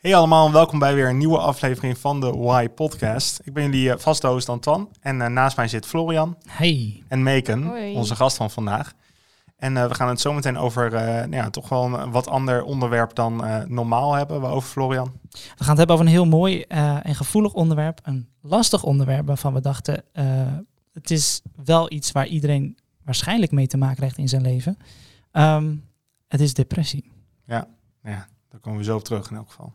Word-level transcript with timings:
Hey 0.00 0.16
allemaal 0.16 0.46
en 0.46 0.52
welkom 0.52 0.78
bij 0.78 0.94
weer 0.94 1.08
een 1.08 1.18
nieuwe 1.18 1.38
aflevering 1.38 1.98
van 1.98 2.20
de 2.20 2.30
Why 2.30 2.68
Podcast. 2.68 3.40
Ik 3.44 3.52
ben 3.52 3.64
jullie 3.64 3.88
uh, 3.88 3.96
vaste 3.96 4.26
host 4.26 4.48
Anton 4.48 4.88
en 5.00 5.20
uh, 5.20 5.26
naast 5.26 5.56
mij 5.56 5.68
zit 5.68 5.86
Florian 5.86 6.36
Hey. 6.46 7.02
en 7.08 7.22
Meken, 7.22 7.62
Hoi. 7.62 7.94
onze 7.94 8.16
gast 8.16 8.36
van 8.36 8.50
vandaag. 8.50 8.92
En 9.56 9.76
uh, 9.76 9.86
we 9.86 9.94
gaan 9.94 10.08
het 10.08 10.20
zo 10.20 10.32
meteen 10.32 10.58
over 10.58 10.90
nou 10.90 11.30
ja, 11.30 11.50
toch 11.50 11.68
wel 11.68 11.84
een 11.84 12.10
wat 12.10 12.26
ander 12.26 12.62
onderwerp 12.62 13.14
dan 13.14 13.44
normaal 13.68 14.12
hebben. 14.12 14.40
Waarover 14.40 14.68
Florian? 14.68 15.12
We 15.30 15.38
gaan 15.40 15.68
het 15.68 15.78
hebben 15.78 15.96
over 15.96 16.06
een 16.06 16.12
heel 16.12 16.26
mooi 16.26 16.62
en 17.02 17.14
gevoelig 17.14 17.52
onderwerp. 17.52 18.00
Een 18.02 18.28
lastig 18.40 18.82
onderwerp 18.82 19.26
waarvan 19.26 19.54
we 19.54 19.60
dachten, 19.60 20.04
het 20.92 21.10
is 21.10 21.42
wel 21.64 21.92
iets 21.92 22.12
waar 22.12 22.26
iedereen 22.26 22.78
waarschijnlijk 23.04 23.52
mee 23.52 23.66
te 23.66 23.76
maken 23.76 23.96
krijgt 23.96 24.18
in 24.18 24.28
zijn 24.28 24.42
leven. 24.42 24.78
Um, 25.32 25.84
het 26.28 26.40
is 26.40 26.54
depressie. 26.54 27.10
Ja, 27.44 27.68
ja, 28.02 28.26
daar 28.50 28.60
komen 28.60 28.78
we 28.78 28.84
zo 28.84 28.96
op 28.96 29.04
terug 29.04 29.30
in 29.30 29.36
elk 29.36 29.48
geval. 29.48 29.74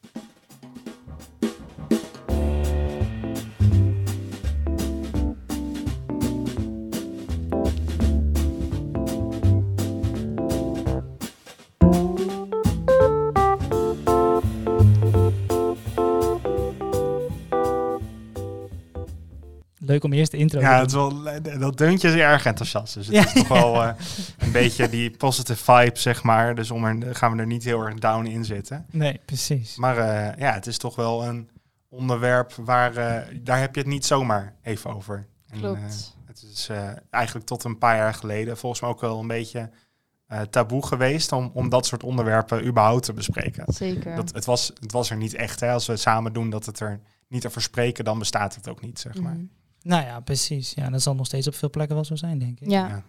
Leuk 19.86 20.04
om 20.04 20.14
eerst 20.14 20.32
de 20.32 20.38
intro 20.38 20.60
ja, 20.60 20.86
te 20.86 20.94
doen. 20.94 21.24
Ja, 21.24 21.39
dat 21.57 21.78
deuntje 21.78 22.07
is 22.07 22.16
erg 22.16 22.46
enthousiast. 22.46 22.93
Dus 22.93 23.06
het 23.07 23.16
ja. 23.16 23.26
is 23.26 23.34
toch 23.34 23.48
wel 23.48 23.76
uh, 23.76 23.89
een 24.38 24.52
beetje 24.52 24.89
die 24.89 25.12
positive 25.18 25.64
vibe, 25.64 26.00
zeg 26.00 26.24
maar. 26.24 26.56
Dus 26.56 26.71
om 26.71 26.86
er, 26.86 27.16
gaan 27.16 27.32
we 27.32 27.39
er 27.39 27.46
niet 27.46 27.64
heel 27.64 27.82
erg 27.82 27.93
down 27.93 28.26
in 28.26 28.46
zitten. 28.46 28.86
Nee, 28.92 29.20
precies. 29.26 29.76
Maar 29.76 29.98
uh, 29.98 30.38
ja, 30.38 30.54
het 30.54 30.68
is 30.68 30.78
toch 30.78 30.96
wel 30.96 31.26
een 31.26 31.50
onderwerp 31.90 32.54
waar, 32.54 32.98
uh, 32.98 33.42
daar 33.42 33.59
heb 33.59 33.76
je 33.76 33.82
het 33.82 33.90
niet 33.90 34.06
zomaar 34.06 34.54
even 34.62 34.96
over. 34.96 35.28
Klopt. 35.59 36.16
het 36.26 36.46
is 36.52 36.70
eigenlijk 37.09 37.46
tot 37.46 37.64
een 37.64 37.78
paar 37.78 37.98
jaar 37.98 38.14
geleden 38.14 38.58
volgens 38.58 38.81
mij 38.81 38.90
ook 38.90 39.02
wel 39.02 39.20
een 39.20 39.28
beetje 39.28 39.70
taboe 40.50 40.86
geweest 40.86 41.31
om, 41.31 41.52
om 41.54 41.70
dat 41.70 41.86
soort 41.86 42.04
onderwerpen 42.04 42.66
überhaupt 42.66 43.04
te 43.04 43.14
bespreken. 43.14 43.74
Zeker. 43.74 44.16
Dat, 44.16 44.34
het, 44.34 44.46
was, 44.46 44.72
het 44.80 44.92
was 44.92 45.09
er 45.09 45.18
niet 45.18 45.34
echt. 45.34 45.59
Hè? 45.59 45.72
Als 45.72 45.86
we 45.86 45.92
het 45.92 46.02
samen 46.02 46.34
doen 46.34 46.50
dat 46.50 46.66
het 46.66 46.80
er 46.80 47.00
niet 47.28 47.46
over 47.46 47.62
spreken, 47.62 48.06
dan 48.06 48.20
bestaat 48.20 48.56
het 48.56 48.70
ook 48.70 48.81
niet, 48.81 49.00
zeg 49.00 49.22
maar. 49.22 49.34
Mm. 49.34 49.50
Nou 49.86 50.05
ja, 50.05 50.19
precies. 50.19 50.73
Ja, 50.73 50.89
dat 50.89 51.02
zal 51.02 51.16
nog 51.16 51.25
steeds 51.25 51.47
op 51.47 51.55
veel 51.55 51.69
plekken 51.69 51.95
wel 51.95 52.05
zo 52.05 52.16
zijn, 52.16 52.39
denk 52.39 52.59
ik. 52.59 52.69
Ja. 52.69 52.88
Ja, 52.88 53.03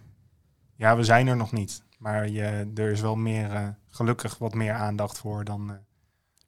ja 0.76 0.96
we 0.96 1.04
zijn 1.04 1.26
er 1.26 1.36
nog 1.36 1.52
niet. 1.52 1.82
Maar 1.98 2.28
je, 2.28 2.70
er 2.74 2.90
is 2.90 3.00
wel 3.00 3.16
meer, 3.16 3.52
uh, 3.52 3.68
gelukkig 3.90 4.38
wat 4.38 4.54
meer 4.54 4.72
aandacht 4.72 5.18
voor 5.18 5.44
dan, 5.44 5.70
uh, 5.70 5.76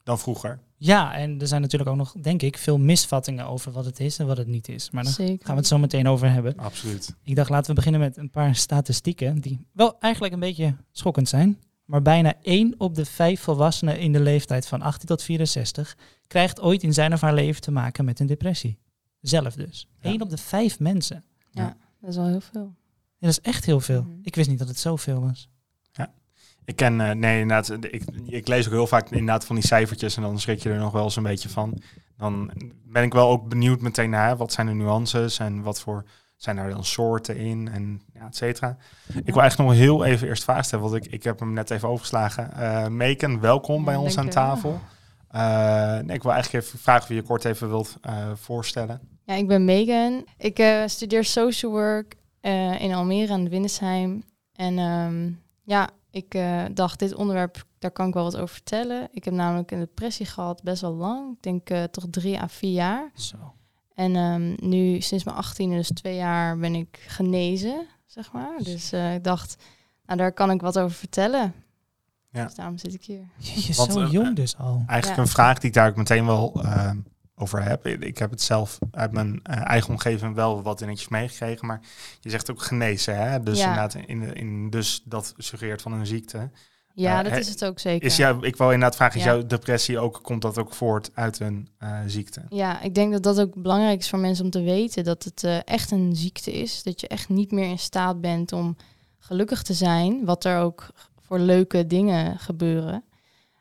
dan 0.02 0.18
vroeger. 0.18 0.58
Ja, 0.76 1.14
en 1.14 1.40
er 1.40 1.46
zijn 1.46 1.60
natuurlijk 1.60 1.90
ook 1.90 1.96
nog, 1.96 2.12
denk 2.12 2.42
ik, 2.42 2.58
veel 2.58 2.78
misvattingen 2.78 3.46
over 3.46 3.72
wat 3.72 3.84
het 3.84 4.00
is 4.00 4.18
en 4.18 4.26
wat 4.26 4.36
het 4.36 4.46
niet 4.46 4.68
is. 4.68 4.90
Maar 4.90 5.04
daar 5.04 5.12
Zeker. 5.12 5.46
gaan 5.46 5.54
we 5.54 5.60
het 5.60 5.68
zo 5.68 5.78
meteen 5.78 6.08
over 6.08 6.32
hebben. 6.32 6.56
Absoluut. 6.56 7.14
Ik 7.24 7.36
dacht, 7.36 7.50
laten 7.50 7.68
we 7.68 7.74
beginnen 7.74 8.00
met 8.00 8.16
een 8.16 8.30
paar 8.30 8.54
statistieken 8.54 9.40
die 9.40 9.66
wel 9.72 9.96
eigenlijk 10.00 10.34
een 10.34 10.40
beetje 10.40 10.76
schokkend 10.92 11.28
zijn. 11.28 11.58
Maar 11.84 12.02
bijna 12.02 12.34
1 12.42 12.74
op 12.78 12.94
de 12.94 13.04
5 13.04 13.40
volwassenen 13.40 13.98
in 13.98 14.12
de 14.12 14.20
leeftijd 14.20 14.66
van 14.66 14.82
18 14.82 15.08
tot 15.08 15.22
64 15.22 15.96
krijgt 16.26 16.60
ooit 16.60 16.82
in 16.82 16.92
zijn 16.92 17.12
of 17.12 17.20
haar 17.20 17.34
leven 17.34 17.60
te 17.60 17.70
maken 17.70 18.04
met 18.04 18.20
een 18.20 18.26
depressie. 18.26 18.78
Zelf 19.20 19.55
dus. 19.55 19.88
Ja. 20.00 20.11
1 20.11 20.22
op 20.22 20.30
de 20.30 20.36
5 20.36 20.78
mensen. 20.78 21.24
Ja, 21.50 21.62
ja, 21.62 21.77
dat 22.00 22.11
is 22.11 22.16
wel 22.16 22.27
heel 22.27 22.41
veel. 22.41 22.74
Ja, 23.19 23.27
dat 23.27 23.30
is 23.30 23.41
echt 23.41 23.64
heel 23.64 23.80
veel. 23.80 24.02
Mhm. 24.02 24.19
Ik 24.22 24.34
wist 24.34 24.48
niet 24.48 24.58
dat 24.58 24.69
het 24.69 24.78
zoveel 24.78 25.20
was. 25.20 25.48
Ja, 25.92 26.12
ik 26.64 26.77
ken, 26.77 27.00
uh, 27.00 27.11
nee, 27.11 27.41
inderdaad, 27.41 27.84
ik, 27.84 28.05
ik 28.27 28.48
lees 28.48 28.66
ook 28.66 28.72
heel 28.72 28.86
vaak 28.86 29.11
inderdaad 29.11 29.44
van 29.44 29.56
die 29.56 29.66
cijfertjes 29.66 30.16
en 30.16 30.22
dan 30.22 30.41
schrik 30.41 30.62
je 30.62 30.70
er 30.70 30.78
nog 30.78 30.92
wel 30.92 31.05
eens 31.05 31.16
een 31.16 31.22
beetje 31.22 31.48
van. 31.48 31.83
Dan 32.16 32.50
ben 32.84 33.02
ik 33.02 33.12
wel 33.12 33.28
ook 33.28 33.48
benieuwd 33.48 33.80
meteen 33.80 34.11
naar 34.11 34.36
wat 34.36 34.52
zijn 34.52 34.66
de 34.66 34.72
nuances 34.72 35.39
en 35.39 35.62
wat 35.62 35.80
voor 35.80 36.05
zijn 36.36 36.56
daar 36.56 36.70
dan 36.70 36.85
soorten 36.85 37.36
in 37.36 37.68
en 37.68 38.02
ja, 38.14 38.27
et 38.27 38.36
cetera. 38.36 38.77
Ik 39.06 39.35
wil 39.35 39.40
eigenlijk 39.40 39.70
nog 39.70 39.79
heel 39.79 40.05
even 40.05 40.29
eerst 40.29 40.45
vragen 40.45 40.64
stellen, 40.64 40.90
want 40.90 41.05
ik, 41.05 41.12
ik 41.12 41.23
heb 41.23 41.39
hem 41.39 41.52
net 41.52 41.70
even 41.70 41.89
overgeslagen. 41.89 42.50
Uh, 42.56 42.86
Meken, 42.86 43.40
welkom 43.40 43.79
Ja, 43.79 43.85
bij 43.85 43.96
ons 43.96 44.18
aan 44.18 44.29
tafel. 44.29 44.80
Nee, 45.30 46.16
ik 46.16 46.22
wil 46.22 46.33
eigenlijk 46.33 46.64
even 46.64 46.78
vragen 46.78 47.02
of 47.02 47.08
je 47.08 47.14
je 47.14 47.22
kort 47.22 47.44
even 47.44 47.68
wilt 47.68 47.96
uh, 48.06 48.30
voorstellen. 48.34 49.00
Ja, 49.24 49.34
ik 49.34 49.46
ben 49.46 49.64
Megan. 49.64 50.27
Ik 50.36 50.58
uh, 50.58 50.83
studeer 50.86 51.24
social 51.24 51.72
work 51.72 52.16
in 52.78 52.94
Almere 52.94 53.33
en 53.33 53.48
Winnesheim. 53.48 54.24
En 54.52 54.78
um, 54.78 55.42
ja, 55.62 55.90
ik 56.11 56.34
uh, 56.34 56.64
dacht, 56.72 56.98
dit 56.98 57.14
onderwerp, 57.14 57.64
daar 57.78 57.90
kan 57.90 58.08
ik 58.08 58.14
wel 58.14 58.22
wat 58.22 58.36
over 58.36 58.48
vertellen. 58.48 59.08
Ik 59.12 59.24
heb 59.24 59.34
namelijk 59.34 59.70
een 59.70 59.78
depressie 59.78 60.27
gehad, 60.27 60.62
best 60.62 60.80
wel 60.80 60.94
lang. 60.94 61.33
Ik 61.33 61.42
denk 61.42 61.70
uh, 61.70 61.83
toch 61.83 62.05
drie 62.11 62.40
à 62.40 62.48
vier 62.48 62.72
jaar. 62.72 63.11
Zo. 63.14 63.36
En 63.94 64.17
um, 64.17 64.55
nu, 64.56 65.00
sinds 65.00 65.24
mijn 65.24 65.36
18e, 65.44 65.74
dus 65.74 65.88
twee 65.88 66.17
jaar, 66.17 66.58
ben 66.58 66.74
ik 66.74 67.05
genezen, 67.06 67.86
zeg 68.06 68.33
maar. 68.33 68.58
Dus 68.62 68.92
uh, 68.92 69.14
ik 69.14 69.24
dacht, 69.24 69.56
nou, 70.06 70.18
daar 70.18 70.33
kan 70.33 70.50
ik 70.50 70.61
wat 70.61 70.78
over 70.78 70.96
vertellen. 70.96 71.55
Ja. 72.38 72.44
Dus 72.44 72.54
daarom 72.54 72.78
zit 72.78 72.94
ik 72.94 73.04
hier. 73.04 73.20
Je 73.36 73.72
zo 73.72 74.00
uh, 74.00 74.10
jong 74.12 74.36
dus 74.36 74.56
al. 74.56 74.82
Eigenlijk 74.86 75.20
Ja. 75.20 75.24
een 75.26 75.28
vraag 75.28 75.58
die 75.58 75.68
ik 75.68 75.74
daar 75.74 75.88
ook 75.88 75.96
meteen 75.96 76.26
wel 76.26 76.60
uh, 76.64 76.90
over 77.36 77.62
heb. 77.62 77.86
Ik 77.86 78.18
heb 78.18 78.30
het 78.30 78.42
zelf 78.42 78.78
uit 78.90 79.12
mijn 79.12 79.28
uh, 79.50 79.66
eigen 79.68 79.90
omgeving 79.90 80.34
wel 80.34 80.62
wat 80.62 80.78
dingetjes 80.78 81.08
meegekregen. 81.08 81.66
Maar 81.66 81.80
je 82.20 82.30
zegt 82.30 82.50
ook 82.50 82.62
genezen, 82.62 83.16
hè? 83.30 83.42
Dus 83.42 83.58
Ja. 83.58 83.64
inderdaad, 83.64 83.94
in, 84.06 84.34
in, 84.36 84.70
dus 84.70 85.02
dat 85.04 85.34
suggereert 85.36 85.82
van 85.82 85.92
een 85.92 86.06
ziekte. 86.06 86.50
Ja, 86.94 87.16
Uh, 87.18 87.22
dat 87.22 87.32
he- 87.32 87.38
is 87.38 87.48
het 87.48 87.64
ook 87.64 87.78
zeker. 87.78 88.06
Is 88.06 88.16
jou, 88.16 88.46
ik 88.46 88.56
wil 88.56 88.66
inderdaad 88.70 88.96
vragen, 88.96 89.18
is 89.18 89.24
Ja. 89.24 89.32
jouw 89.32 89.46
depressie 89.46 89.98
ook, 89.98 90.18
komt 90.22 90.42
dat 90.42 90.58
ook 90.58 90.74
voort 90.74 91.10
uit 91.14 91.40
een 91.40 91.68
uh, 91.82 91.98
ziekte? 92.06 92.42
Ja, 92.48 92.80
ik 92.80 92.94
denk 92.94 93.12
dat 93.12 93.22
dat 93.22 93.40
ook 93.40 93.62
belangrijk 93.62 93.98
is 93.98 94.08
voor 94.08 94.18
mensen 94.18 94.44
om 94.44 94.50
te 94.50 94.62
weten 94.62 95.05
dat 95.05 95.24
het 95.24 95.44
eh, 95.44 95.58
echt 95.64 95.90
een 95.90 96.16
ziekte 96.16 96.52
is. 96.52 96.82
Dat 96.82 97.00
je 97.00 97.08
echt 97.08 97.28
niet 97.28 97.50
meer 97.50 97.68
in 97.68 97.78
staat 97.78 98.20
bent 98.20 98.52
om 98.52 98.76
gelukkig 99.18 99.62
te 99.62 99.74
zijn, 99.74 100.24
wat 100.24 100.44
er 100.44 100.58
ook 100.60 100.86
voor 101.28 101.39
leuke 101.39 101.86
dingen 101.86 102.39
gebeuren. 102.39 103.05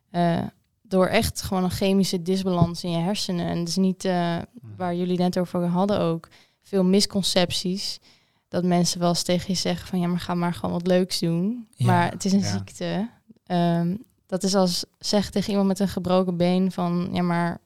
Eh, 0.09 0.43
door 0.81 1.07
echt 1.07 1.41
gewoon 1.41 1.63
een 1.63 1.71
chemische 1.71 2.21
disbalans 2.21 2.83
in 2.83 2.91
je 2.91 2.97
hersenen. 2.97 3.47
En 3.47 3.57
het 3.57 3.67
is 3.67 3.75
niet 3.75 4.05
eh, 4.05 4.37
waar 4.77 4.95
jullie 4.95 5.17
net 5.17 5.39
over 5.39 5.65
hadden 5.65 5.99
ook, 5.99 6.27
veel 6.61 6.83
misconcepties. 6.83 7.99
Dat 8.47 8.63
mensen 8.63 8.99
wel 8.99 9.09
eens 9.09 9.23
tegen 9.23 9.45
je 9.47 9.59
zeggen 9.59 9.87
van 9.87 9.99
ja, 9.99 10.07
maar 10.07 10.19
ga 10.19 10.33
maar 10.33 10.53
gewoon 10.53 10.71
wat 10.71 10.87
leuks 10.87 11.19
doen. 11.19 11.67
Ja, 11.75 11.85
maar 11.85 12.11
het 12.11 12.25
is 12.25 12.31
een 12.31 12.39
ja. 12.39 12.51
ziekte. 12.51 13.09
Ehm, 13.45 13.95
dat 14.25 14.43
is 14.43 14.55
als 14.55 14.85
zeg 14.99 15.29
tegen 15.29 15.49
iemand 15.49 15.67
met 15.67 15.79
een 15.79 15.87
gebroken 15.87 16.37
been 16.37 16.71
van 16.71 17.09
ja, 17.11 17.21
maar 17.21 17.59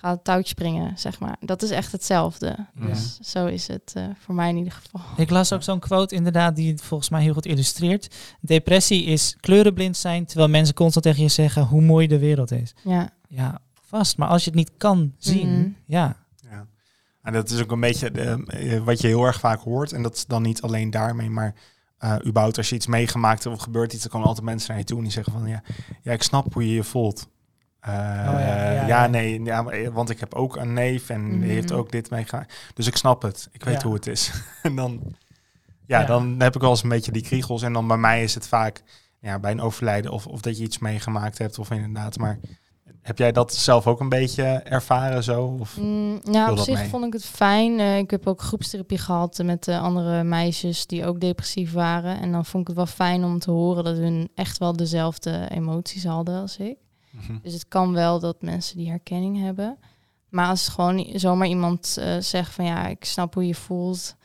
ga 0.00 0.10
het 0.10 0.24
touwtje 0.24 0.48
springen, 0.48 0.98
zeg 0.98 1.18
maar. 1.20 1.36
Dat 1.40 1.62
is 1.62 1.70
echt 1.70 1.92
hetzelfde. 1.92 2.56
Dus 2.74 3.18
zo 3.22 3.46
is 3.46 3.66
het 3.66 3.92
eh, 3.94 4.04
voor 4.18 4.34
mij 4.34 4.48
in 4.48 4.56
ieder 4.56 4.72
geval. 4.72 5.00
Ik 5.16 5.30
las 5.30 5.52
ook 5.52 5.62
zo'n 5.62 5.78
quote 5.78 6.14
inderdaad 6.14 6.56
die 6.56 6.70
het 6.72 6.82
volgens 6.82 7.08
mij 7.10 7.22
heel 7.22 7.32
goed 7.32 7.46
illustreert. 7.46 8.14
Depressie 8.40 9.04
is 9.04 9.36
kleurenblind 9.40 9.96
zijn, 9.96 10.26
terwijl 10.26 10.48
mensen 10.48 10.74
constant 10.74 11.04
tegen 11.04 11.22
je 11.22 11.28
zeggen 11.28 11.62
hoe 11.62 11.82
mooi 11.82 12.06
de 12.06 12.18
wereld 12.18 12.50
is. 12.50 12.74
Ja, 12.84 13.10
Ja, 13.28 13.58
vast. 13.88 14.16
Maar 14.16 14.28
als 14.28 14.44
je 14.44 14.50
het 14.50 14.58
niet 14.58 14.70
kan 14.76 15.12
zien, 15.18 15.58
Mhm. 15.60 15.68
ja. 15.86 16.16
Ja. 16.50 16.66
En 17.22 17.32
dat 17.32 17.50
is 17.50 17.62
ook 17.62 17.70
een 17.72 17.80
beetje 17.80 18.10
eh, 18.10 18.84
wat 18.84 19.00
je 19.00 19.06
heel 19.06 19.24
erg 19.24 19.40
vaak 19.40 19.60
hoort. 19.60 19.92
En 19.92 20.02
dat 20.02 20.14
is 20.14 20.26
dan 20.26 20.42
niet 20.42 20.62
alleen 20.62 20.90
daarmee, 20.90 21.30
maar 21.30 21.54
uh, 22.04 22.16
überhaupt 22.26 22.56
als 22.56 22.68
je 22.68 22.74
iets 22.74 22.86
meegemaakt 22.86 23.44
hebt 23.44 23.56
of 23.56 23.62
gebeurt 23.62 23.92
iets, 23.92 24.02
dan 24.02 24.10
komen 24.10 24.26
altijd 24.26 24.46
mensen 24.46 24.68
naar 24.70 24.78
je 24.78 24.84
toe 24.84 24.96
en 24.96 25.02
die 25.02 25.12
zeggen 25.12 25.32
van 25.32 25.46
ja, 25.48 25.62
ja 26.02 26.12
ik 26.12 26.22
snap 26.22 26.52
hoe 26.54 26.68
je 26.68 26.74
je 26.74 26.84
voelt. 26.84 27.28
Uh, 27.88 27.92
ja, 27.94 28.38
ja, 28.40 28.72
ja, 28.72 28.86
ja. 28.86 29.06
nee, 29.06 29.42
ja, 29.44 29.62
maar- 29.62 29.92
want 29.92 30.10
ik 30.10 30.20
heb 30.20 30.34
ook 30.34 30.56
een 30.56 30.72
neef 30.72 31.10
en 31.10 31.24
die 31.28 31.36
Mhm. 31.38 31.48
heeft 31.48 31.72
ook 31.72 31.90
dit 31.92 32.10
meegemaakt. 32.10 32.54
Dus 32.74 32.86
ik 32.86 32.96
snap 32.96 33.22
het. 33.22 33.48
Ik 33.52 33.64
weet 33.64 33.80
Ja. 33.80 33.86
hoe 33.86 33.94
het 33.94 34.06
is. 34.06 34.30
en 34.62 34.76
dan, 34.76 35.00
ja, 35.86 36.00
Ja. 36.00 36.06
dan 36.06 36.34
heb 36.38 36.54
ik 36.54 36.60
wel 36.60 36.70
eens 36.70 36.82
een 36.82 36.88
beetje 36.88 37.12
die 37.12 37.22
kriegels. 37.22 37.62
En 37.62 37.72
dan 37.72 37.86
bij 37.86 37.96
mij 37.96 38.22
is 38.22 38.34
het 38.34 38.48
vaak 38.48 38.82
ja, 39.20 39.38
bij 39.38 39.50
een 39.50 39.60
overlijden 39.60 40.10
of, 40.10 40.26
of 40.26 40.40
dat 40.40 40.58
je 40.58 40.64
iets 40.64 40.78
meegemaakt 40.78 41.38
hebt 41.38 41.58
of 41.58 41.70
inderdaad. 41.70 42.18
Maar 42.18 42.38
heb 43.02 43.18
jij 43.18 43.32
dat 43.32 43.54
zelf 43.54 43.86
ook 43.86 44.00
een 44.00 44.08
beetje 44.08 44.42
ervaren 44.44 45.22
zo? 45.24 45.56
Of? 45.60 45.76
Mm, 45.80 46.20
ja 46.30 46.50
op 46.50 46.58
zich 46.58 46.78
mee? 46.78 46.88
vond 46.88 47.04
ik 47.04 47.12
het 47.12 47.24
fijn. 47.24 47.80
Eh, 47.80 47.98
ik 47.98 48.10
heb 48.10 48.26
ook 48.26 48.40
groepstherapie 48.42 48.98
gehad 48.98 49.38
eh, 49.38 49.46
met 49.46 49.68
eh, 49.68 49.82
andere 49.82 50.22
meisjes 50.24 50.86
die 50.86 51.06
ook 51.06 51.20
depressief 51.20 51.72
waren. 51.72 52.20
En 52.20 52.32
dan 52.32 52.44
vond 52.44 52.62
ik 52.62 52.66
het 52.68 52.76
wel 52.76 52.86
fijn 52.86 53.24
om 53.24 53.38
te 53.38 53.50
horen 53.50 53.84
dat 53.84 53.96
hun 53.96 54.28
echt 54.34 54.58
wel 54.58 54.72
dezelfde 54.76 55.48
emoties 55.50 56.04
hadden 56.04 56.40
als 56.40 56.56
ik. 56.56 56.76
Mhm. 57.16 57.38
Dus 57.42 57.52
het 57.52 57.68
kan 57.68 57.92
wel 57.92 58.20
dat 58.20 58.42
mensen 58.42 58.76
die 58.76 58.88
herkenning 58.88 59.38
hebben. 59.40 59.78
Maar 60.28 60.48
als 60.48 60.68
gewoon 60.68 61.06
zomaar 61.14 61.48
iemand 61.48 61.96
eh, 61.98 62.16
zegt 62.20 62.52
van 62.52 62.64
ja, 62.64 62.86
ik 62.86 63.04
snap 63.04 63.34
hoe 63.34 63.46
je 63.46 63.54
voelt. 63.54 64.16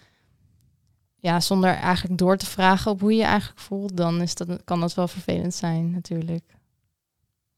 Ja, 1.15 1.39
zonder 1.39 1.69
eigenlijk 1.69 2.17
door 2.17 2.37
te 2.37 2.45
vragen 2.45 2.91
op 2.91 2.99
hoe 2.99 3.11
je 3.11 3.17
je 3.17 3.23
eigenlijk 3.23 3.59
voelt, 3.59 3.97
dan 3.97 4.21
is 4.21 4.35
dat, 4.35 4.63
kan 4.63 4.79
dat 4.79 4.93
wel 4.93 5.07
vervelend 5.07 5.53
zijn 5.53 5.91
natuurlijk. 5.91 6.43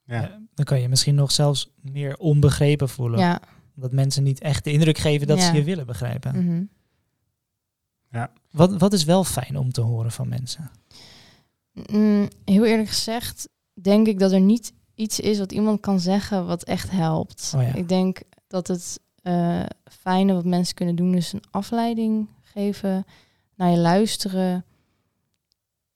Ja. 0.05 0.39
Dan 0.53 0.65
kan 0.65 0.79
je 0.81 0.89
misschien 0.89 1.15
nog 1.15 1.31
zelfs 1.31 1.71
meer 1.81 2.17
onbegrepen 2.17 2.89
voelen. 2.89 3.19
Ja. 3.19 3.41
Dat 3.75 3.91
mensen 3.91 4.23
niet 4.23 4.39
echt 4.41 4.63
de 4.63 4.71
indruk 4.71 4.97
geven 4.97 5.27
dat 5.27 5.39
ze 5.39 5.45
Ja. 5.45 5.53
je 5.53 5.63
willen 5.63 5.85
begrijpen. 5.85 6.45
mhm. 6.45 6.63
Wat, 8.51 8.77
wat 8.77 8.93
is 8.93 9.03
wel 9.03 9.23
fijn 9.23 9.57
om 9.57 9.71
te 9.71 9.81
horen 9.81 10.11
van 10.11 10.27
mensen? 10.27 10.71
Mm, 11.73 12.27
heel 12.45 12.65
eerlijk 12.65 12.87
gezegd, 12.89 13.49
denk 13.73 14.07
ik 14.07 14.19
dat 14.19 14.31
er 14.31 14.39
niet 14.39 14.73
iets 14.95 15.19
is 15.19 15.39
wat 15.39 15.51
iemand 15.51 15.79
kan 15.79 15.99
zeggen 15.99 16.45
wat 16.45 16.63
echt 16.63 16.91
helpt. 16.91 17.53
Oh 17.55 17.61
ja. 17.61 17.73
Ik 17.73 17.87
denk 17.89 18.19
dat 18.47 18.67
het 18.67 18.99
eh, 19.21 19.63
fijne 19.91 20.33
wat 20.33 20.45
mensen 20.45 20.75
kunnen 20.75 20.95
doen 20.95 21.13
is 21.13 21.33
een 21.33 21.43
afleiding 21.51 22.27
geven, 22.41 23.05
naar 23.55 23.69
je 23.69 23.77
luisteren. 23.77 24.65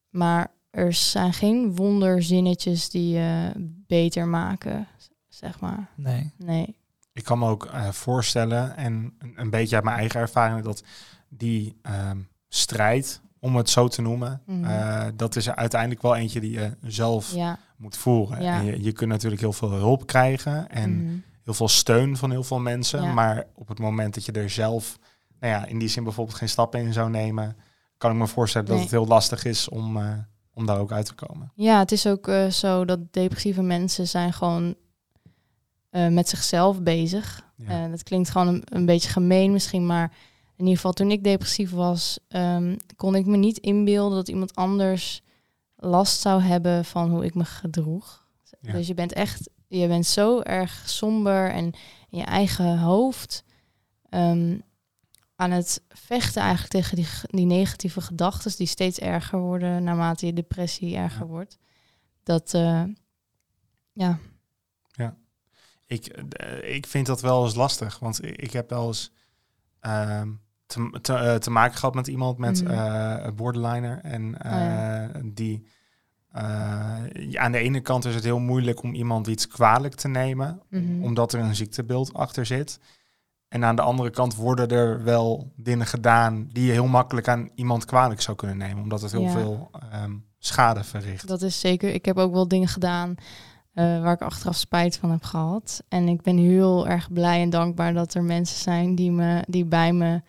Maar 0.09 0.51
er 0.69 0.93
zijn 0.93 1.33
geen 1.33 1.75
wonderzinnetjes 1.75 2.89
die 2.89 3.09
je 3.17 3.51
beter 3.87 4.27
maken, 4.27 4.87
zeg 5.27 5.59
maar. 5.59 5.89
Nee. 5.95 6.31
Nee. 6.37 6.75
Ik 7.13 7.23
kan 7.23 7.39
me 7.39 7.49
ook 7.49 7.65
eh, 7.65 7.89
voorstellen, 7.89 8.75
en 8.77 9.13
een, 9.19 9.33
een 9.35 9.49
beetje 9.49 9.75
uit 9.75 9.83
mijn 9.83 9.97
eigen 9.97 10.19
ervaring, 10.19 10.63
dat 10.63 10.83
die 11.29 11.75
ehm, 11.81 12.17
strijd, 12.47 13.21
om 13.39 13.55
het 13.55 13.69
zo 13.69 13.87
te 13.87 14.01
noemen, 14.01 14.41
Mhm. 14.45 14.63
eh, 14.65 15.05
dat 15.15 15.35
is 15.35 15.47
er 15.47 15.55
uiteindelijk 15.55 16.01
wel 16.01 16.15
eentje 16.15 16.39
die 16.39 16.51
je 16.51 16.77
zelf 16.81 17.33
Ja. 17.35 17.59
Moet 17.77 17.97
voeren. 17.97 18.41
Ja. 18.43 18.59
En 18.59 18.65
je, 18.65 18.83
je 18.83 18.91
kunt 18.91 19.09
natuurlijk 19.09 19.41
heel 19.41 19.53
veel 19.53 19.71
hulp 19.71 20.05
krijgen 20.05 20.69
en 20.69 21.03
Mhm. 21.05 21.15
heel 21.43 21.53
veel 21.53 21.67
steun 21.67 22.17
van 22.17 22.31
heel 22.31 22.43
veel 22.43 22.59
mensen. 22.59 23.03
Ja. 23.03 23.13
Maar 23.13 23.45
op 23.53 23.67
het 23.67 23.79
moment 23.79 24.13
dat 24.13 24.25
je 24.25 24.31
er 24.31 24.49
zelf, 24.49 24.97
nou 25.39 25.53
ja, 25.53 25.65
in 25.65 25.79
die 25.79 25.87
zin 25.87 26.03
bijvoorbeeld 26.03 26.37
geen 26.37 26.49
stappen 26.49 26.79
in 26.79 26.93
zou 26.93 27.09
nemen, 27.09 27.57
kan 27.97 28.11
ik 28.11 28.17
me 28.17 28.27
voorstellen 28.27 28.67
dat 28.67 28.79
het 28.79 28.91
heel 28.91 29.07
lastig 29.07 29.45
is 29.45 29.69
om, 29.69 29.97
eh, 29.97 30.13
om 30.53 30.65
daar 30.65 30.79
ook 30.79 30.91
uit 30.91 31.05
te 31.05 31.13
komen. 31.13 31.51
Ja, 31.55 31.79
het 31.79 31.91
is 31.91 32.07
ook 32.07 32.27
eh, 32.27 32.47
zo 32.47 32.85
dat 32.85 33.13
depressieve 33.13 33.61
mensen 33.61 34.07
zijn 34.07 34.33
gewoon 34.33 34.75
eh, 35.89 36.07
met 36.07 36.29
zichzelf 36.29 36.81
bezig. 36.81 37.45
Ja. 37.55 37.87
Dat 37.87 38.03
klinkt 38.03 38.29
gewoon 38.29 38.47
een, 38.47 38.61
een 38.65 38.85
beetje 38.85 39.09
gemeen 39.09 39.51
misschien, 39.51 39.85
maar 39.85 40.11
in 40.55 40.63
ieder 40.63 40.75
geval 40.75 40.91
toen 40.93 41.11
ik 41.11 41.23
depressief 41.23 41.71
was, 41.71 42.19
ehm, 42.27 42.75
kon 42.95 43.15
ik 43.15 43.25
me 43.25 43.37
niet 43.37 43.57
inbeelden 43.57 44.17
dat 44.17 44.27
iemand 44.27 44.55
anders 44.55 45.21
last 45.77 46.19
zou 46.19 46.41
hebben 46.41 46.85
van 46.85 47.09
hoe 47.09 47.25
ik 47.25 47.35
me 47.35 47.45
gedroeg. 47.45 48.25
Ja. 48.61 48.71
Dus 48.71 48.87
je 48.87 48.93
bent 48.93 49.13
echt, 49.13 49.49
je 49.67 49.87
bent 49.87 50.05
zo 50.05 50.41
erg 50.41 50.83
somber 50.89 51.51
en 51.51 51.63
in 52.09 52.17
je 52.17 52.23
eigen 52.23 52.79
hoofd 52.79 53.43
ehm, 54.09 54.59
aan 55.35 55.51
het 55.51 55.83
vechten 55.89 56.41
eigenlijk 56.41 56.71
tegen 56.71 56.95
die, 56.95 57.07
die 57.21 57.45
negatieve 57.45 58.01
gedachten 58.01 58.55
die 58.57 58.67
steeds 58.67 58.99
erger 58.99 59.39
worden 59.39 59.83
naarmate 59.83 60.25
je 60.25 60.33
depressie 60.33 60.95
erger 60.95 61.21
Ja. 61.25 61.25
wordt. 61.27 61.57
Dat, 62.23 62.53
eh, 62.53 62.83
ja, 63.93 64.19
Ik, 65.89 66.05
eh, 66.07 66.75
ik 66.75 66.87
vind 66.87 67.05
dat 67.05 67.21
wel 67.21 67.43
eens 67.45 67.55
lastig, 67.55 67.99
want 67.99 68.23
ik 68.23 68.51
heb 68.51 68.69
wel 68.69 68.87
eens 68.87 69.11
ehm, 69.79 70.31
te, 70.67 70.97
te, 71.01 71.13
eh, 71.13 71.35
te 71.35 71.49
maken 71.51 71.77
gehad 71.77 71.93
met 71.95 72.07
iemand 72.07 72.37
met 72.37 72.63
een 72.65 73.35
borderliner. 73.35 73.99
En 74.03 74.35
ja. 74.43 75.09
die 75.23 75.67
eh, 76.31 76.97
ja, 77.13 77.41
aan 77.41 77.51
de 77.51 77.57
ene 77.57 77.79
kant 77.81 78.05
is 78.05 78.15
het 78.15 78.23
heel 78.23 78.39
moeilijk 78.39 78.83
om 78.83 78.93
iemand 78.93 79.27
iets 79.27 79.47
kwalijk 79.47 79.95
te 79.95 80.07
nemen, 80.07 80.61
Mhm. 80.69 81.03
omdat 81.03 81.33
er 81.33 81.39
een 81.39 81.55
ziektebeeld 81.55 82.13
achter 82.13 82.45
zit. 82.45 82.79
En 83.47 83.65
aan 83.65 83.75
de 83.75 83.81
andere 83.81 84.09
kant 84.09 84.35
worden 84.35 84.67
er 84.69 85.03
wel 85.03 85.51
dingen 85.55 85.85
gedaan 85.85 86.47
die 86.51 86.65
je 86.65 86.71
heel 86.71 86.87
makkelijk 86.87 87.27
aan 87.27 87.49
iemand 87.55 87.85
kwalijk 87.85 88.21
zou 88.21 88.37
kunnen 88.37 88.57
nemen, 88.57 88.83
omdat 88.83 89.01
het 89.01 89.11
heel 89.11 89.21
Ja. 89.21 89.31
veel 89.31 89.69
ehm, 89.91 90.11
schade 90.37 90.83
verricht. 90.83 91.27
Dat 91.27 91.41
is 91.41 91.59
zeker. 91.59 91.93
Ik 91.93 92.05
heb 92.05 92.17
ook 92.17 92.33
wel 92.33 92.47
dingen 92.47 92.67
gedaan 92.67 93.15
waar 93.73 94.13
ik 94.13 94.21
achteraf 94.21 94.55
spijt 94.55 94.97
van 94.97 95.11
heb 95.11 95.23
gehad. 95.23 95.83
En 95.87 96.07
ik 96.07 96.21
ben 96.21 96.37
heel 96.37 96.87
erg 96.87 97.11
blij 97.13 97.41
en 97.41 97.49
dankbaar 97.49 97.93
dat 97.93 98.13
er 98.13 98.23
mensen 98.23 98.59
zijn 98.59 98.95
die, 98.95 99.11
me, 99.11 99.43
die 99.47 99.65
bij 99.65 99.93
me 99.93 100.21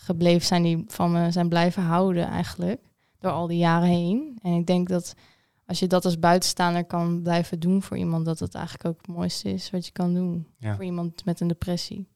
gebleven 0.00 0.46
zijn, 0.46 0.62
die 0.62 0.84
van 0.86 1.12
me 1.12 1.30
zijn 1.30 1.48
blijven 1.48 1.82
houden 1.82 2.26
eigenlijk. 2.26 2.80
Door 3.18 3.30
al 3.30 3.46
die 3.46 3.58
jaren 3.58 3.88
heen. 3.88 4.38
En 4.42 4.52
ik 4.52 4.66
denk 4.66 4.88
dat 4.88 5.14
als 5.66 5.78
je 5.78 5.86
dat 5.86 6.04
als 6.04 6.18
buitenstaander 6.18 6.84
kan 6.84 7.22
blijven 7.22 7.60
doen 7.60 7.82
voor 7.82 7.96
iemand, 7.96 8.24
dat 8.24 8.38
het 8.38 8.54
eigenlijk 8.54 8.86
ook 8.88 8.96
het 8.96 9.16
mooiste 9.16 9.52
is 9.52 9.70
wat 9.70 9.86
je 9.86 9.92
kan 9.92 10.14
doen. 10.14 10.46
Ja. 10.58 10.74
Voor 10.74 10.84
iemand 10.84 11.24
met 11.24 11.40
een 11.40 11.48
depressie. 11.48 12.08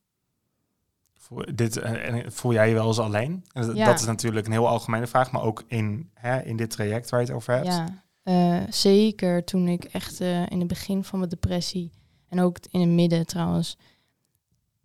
Voel, 1.19 1.45
dit, 1.55 1.77
eh, 1.77 2.09
en 2.25 2.33
voel 2.33 2.53
jij 2.53 2.69
je 2.69 2.75
wel 2.75 2.87
eens 2.87 2.99
alleen? 2.99 3.45
En 3.53 3.67
dat- 3.67 3.77
Ja. 3.77 3.85
Dat 3.87 4.01
is 4.01 4.07
natuurlijk 4.07 4.47
een 4.47 4.53
heel 4.53 4.69
algemene 4.69 5.07
vraag, 5.07 5.31
maar 5.33 5.43
ook 5.43 5.65
in, 5.67 6.11
hè, 6.15 6.43
in 6.43 6.57
dit 6.57 6.71
traject 6.71 7.11
waar 7.11 7.21
je 7.21 7.27
het 7.27 7.35
over 7.35 7.55
hebt. 7.55 7.67
Ja, 7.67 8.03
eh, 8.23 8.61
zeker 8.71 9.45
toen 9.45 9.69
ik 9.69 9.85
echt 9.85 10.21
eh, 10.21 10.47
in 10.51 10.59
het 10.59 10.69
begin 10.69 11.05
van 11.05 11.19
mijn 11.19 11.31
depressie 11.31 11.91
en 12.29 12.41
ook 12.41 12.57
in 12.71 12.81
het 12.81 12.89
midden 12.91 13.27
trouwens, 13.27 13.77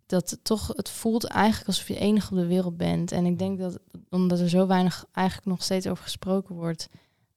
dat 0.08 0.30
het 0.30 0.44
toch, 0.44 0.68
het 0.76 0.88
voelt 0.88 1.24
eigenlijk 1.24 1.66
alsof 1.66 1.88
je 1.88 1.98
enig 1.98 2.30
op 2.30 2.36
de 2.36 2.46
wereld 2.46 2.76
bent. 2.76 3.12
En 3.12 3.26
ik 3.26 3.38
denk 3.38 3.58
dat 3.58 3.78
omdat 4.10 4.40
er 4.40 4.48
zo 4.48 4.66
weinig 4.66 5.04
eigenlijk 5.12 5.46
nog 5.46 5.62
steeds 5.62 5.86
over 5.86 6.02
gesproken 6.02 6.54
wordt, 6.54 6.88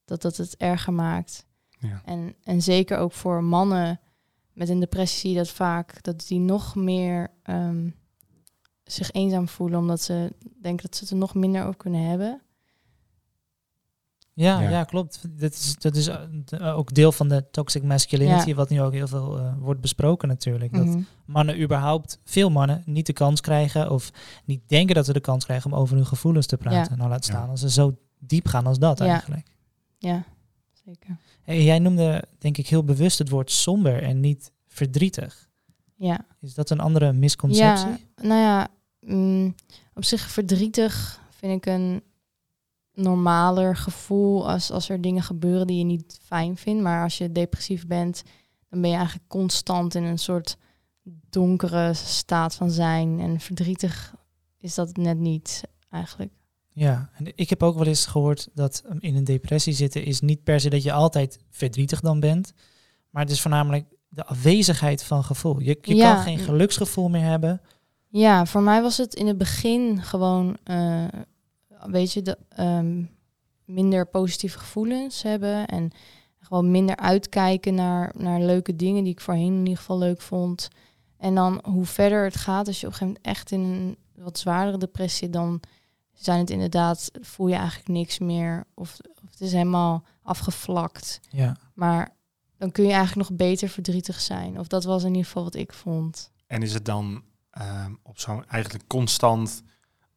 dat 0.05 0.21
dat 0.21 0.37
het 0.37 0.57
erger 0.57 0.93
maakt. 0.93 1.45
Ja. 1.79 2.01
En, 2.05 2.35
en 2.43 2.61
zeker 2.61 2.97
ook 2.97 3.11
voor 3.11 3.43
mannen 3.43 3.99
met 4.53 4.69
een 4.69 4.79
depressie 4.79 5.35
dat 5.35 5.49
vaak, 5.49 6.03
dat 6.03 6.27
die 6.27 6.39
nog 6.39 6.75
meer 6.75 7.31
ehm, 7.43 7.89
zich 8.83 9.11
eenzaam 9.11 9.47
voelen, 9.47 9.79
omdat 9.79 10.01
ze 10.01 10.33
denken 10.61 10.85
dat 10.85 10.95
ze 10.95 11.03
het 11.03 11.13
er 11.13 11.19
nog 11.19 11.35
minder 11.35 11.61
over 11.61 11.77
kunnen 11.77 12.01
hebben. 12.01 12.41
Ja, 14.33 14.61
Ja. 14.61 14.69
ja. 14.69 14.83
klopt. 14.83 15.21
Dat 15.39 15.53
is, 15.53 15.75
dat 15.79 15.95
is 15.95 16.07
eh, 16.07 16.77
ook 16.77 16.93
deel 16.93 17.11
van 17.11 17.27
de 17.29 17.45
toxic 17.51 17.83
masculinity, 17.83 18.49
Ja. 18.49 18.55
wat 18.55 18.69
nu 18.69 18.81
ook 18.81 18.93
heel 18.93 19.07
veel 19.07 19.37
eh, 19.39 19.53
wordt 19.59 19.81
besproken 19.81 20.27
natuurlijk. 20.27 20.73
Dat 20.73 20.85
Mhm. 20.85 21.01
mannen 21.25 21.61
überhaupt, 21.61 22.19
veel 22.25 22.49
mannen, 22.49 22.83
niet 22.85 23.05
de 23.05 23.13
kans 23.13 23.41
krijgen 23.41 23.91
of 23.91 24.11
niet 24.45 24.61
denken 24.67 24.95
dat 24.95 25.05
ze 25.05 25.13
de 25.13 25.19
kans 25.19 25.45
krijgen 25.45 25.71
om 25.71 25.77
over 25.77 25.95
hun 25.95 26.05
gevoelens 26.05 26.45
te 26.45 26.57
praten. 26.57 26.97
Nou, 26.97 27.09
laat 27.09 27.25
Ja. 27.25 27.33
staan 27.33 27.49
als 27.49 27.59
ze 27.59 27.69
zo 27.69 27.97
diep 28.19 28.47
gaan 28.47 28.65
als 28.65 28.79
dat 28.79 28.97
Ja. 28.99 29.05
eigenlijk. 29.05 29.47
Ja, 29.97 30.23
zeker. 30.85 31.17
Hey, 31.41 31.63
jij 31.63 31.79
noemde, 31.79 32.23
denk 32.37 32.57
ik, 32.57 32.67
heel 32.67 32.83
bewust 32.83 33.17
het 33.17 33.29
woord 33.29 33.51
somber 33.51 34.03
en 34.03 34.19
niet 34.19 34.51
verdrietig. 34.67 35.49
Ja, 35.95 36.25
Is 36.41 36.53
dat 36.53 36.69
een 36.69 36.79
andere 36.79 37.13
misconceptie? 37.13 37.87
Ja, 37.89 37.97
nou 38.21 38.41
ja, 38.41 38.67
mm, 38.99 39.55
op 39.93 40.03
zich 40.03 40.29
verdrietig 40.29 41.19
vind 41.29 41.65
ik 41.65 41.73
een 41.73 42.03
normaler 42.93 43.75
gevoel 43.75 44.49
als, 44.49 44.71
als 44.71 44.89
er 44.89 45.01
dingen 45.01 45.23
gebeuren 45.23 45.67
die 45.67 45.77
je 45.77 45.83
niet 45.83 46.19
fijn 46.23 46.57
vindt. 46.57 46.81
Maar 46.83 47.03
als 47.03 47.17
je 47.17 47.31
depressief 47.31 47.87
bent, 47.87 48.23
dan 48.69 48.81
ben 48.81 48.89
je 48.89 48.95
eigenlijk 48.95 49.27
constant 49.27 49.95
in 49.95 50.03
een 50.03 50.19
soort 50.19 50.57
donkere 51.29 51.93
staat 51.93 52.55
van 52.55 52.71
zijn. 52.71 53.19
En 53.19 53.39
verdrietig 53.39 54.15
is 54.57 54.75
dat 54.75 54.97
net 54.97 55.17
niet 55.17 55.61
eigenlijk. 55.89 56.31
Ja, 56.73 57.09
en 57.13 57.31
ik 57.35 57.49
heb 57.49 57.63
ook 57.63 57.77
wel 57.77 57.87
eens 57.87 58.05
gehoord 58.05 58.49
dat 58.53 58.83
um, 58.89 58.97
in 58.99 59.15
een 59.15 59.23
depressie 59.23 59.73
zitten 59.73 60.05
is 60.05 60.21
niet 60.21 60.43
per 60.43 60.59
se 60.59 60.69
dat 60.69 60.83
je 60.83 60.91
altijd 60.91 61.39
verdrietig 61.49 61.99
dan 61.99 62.19
bent, 62.19 62.53
maar 63.09 63.21
het 63.21 63.31
is 63.31 63.41
voornamelijk 63.41 63.85
de 64.07 64.25
afwezigheid 64.25 65.03
van 65.03 65.23
gevoel. 65.23 65.59
Je, 65.59 65.77
je 65.81 65.95
Ja. 65.95 66.13
kan 66.13 66.23
geen 66.23 66.39
geluksgevoel 66.39 67.09
meer 67.09 67.23
hebben. 67.23 67.61
Ja, 68.07 68.45
voor 68.45 68.61
mij 68.61 68.81
was 68.81 68.97
het 68.97 69.13
in 69.15 69.27
het 69.27 69.37
begin 69.37 70.01
gewoon, 70.01 70.57
eh 70.63 71.05
weet 71.89 72.13
je, 72.13 72.21
de, 72.21 72.37
ehm, 72.49 73.03
minder 73.65 74.05
positieve 74.05 74.59
gevoelens 74.59 75.21
hebben 75.21 75.67
en 75.67 75.91
gewoon 76.39 76.71
minder 76.71 76.95
uitkijken 76.95 77.75
naar, 77.75 78.11
naar 78.17 78.41
leuke 78.41 78.75
dingen 78.75 79.03
die 79.03 79.13
ik 79.13 79.21
voorheen 79.21 79.53
in 79.53 79.59
ieder 79.59 79.77
geval 79.77 79.97
leuk 79.97 80.21
vond. 80.21 80.67
En 81.17 81.35
dan 81.35 81.59
hoe 81.63 81.85
verder 81.85 82.23
het 82.23 82.35
gaat, 82.35 82.67
als 82.67 82.79
je 82.81 82.87
op 82.87 82.93
een 82.93 82.97
gegeven 82.97 83.21
moment 83.23 83.37
echt 83.37 83.51
in 83.51 83.59
een 83.59 83.97
wat 84.23 84.39
zwaardere 84.39 84.77
depressie, 84.77 85.19
zit, 85.19 85.33
dan 85.33 85.59
zijn 86.13 86.39
het 86.39 86.49
inderdaad, 86.49 87.11
voel 87.21 87.47
je 87.47 87.55
eigenlijk 87.55 87.89
niks 87.89 88.19
meer 88.19 88.63
of, 88.73 88.97
of 89.23 89.29
het 89.31 89.41
is 89.41 89.51
helemaal 89.51 90.03
afgevlakt. 90.23 91.19
Ja, 91.29 91.57
Maar 91.73 92.15
dan 92.57 92.71
kun 92.71 92.85
je 92.85 92.91
eigenlijk 92.93 93.29
nog 93.29 93.37
beter 93.37 93.69
verdrietig 93.69 94.21
zijn. 94.21 94.59
Of 94.59 94.67
dat 94.67 94.83
was 94.83 95.01
in 95.01 95.09
ieder 95.09 95.25
geval 95.25 95.43
wat 95.43 95.55
ik 95.55 95.73
vond. 95.73 96.31
En 96.47 96.61
is 96.61 96.73
het 96.73 96.85
dan 96.85 97.23
ehm, 97.51 97.93
op 98.03 98.19
zo'n 98.19 98.45
eigenlijk 98.45 98.87
constant 98.87 99.63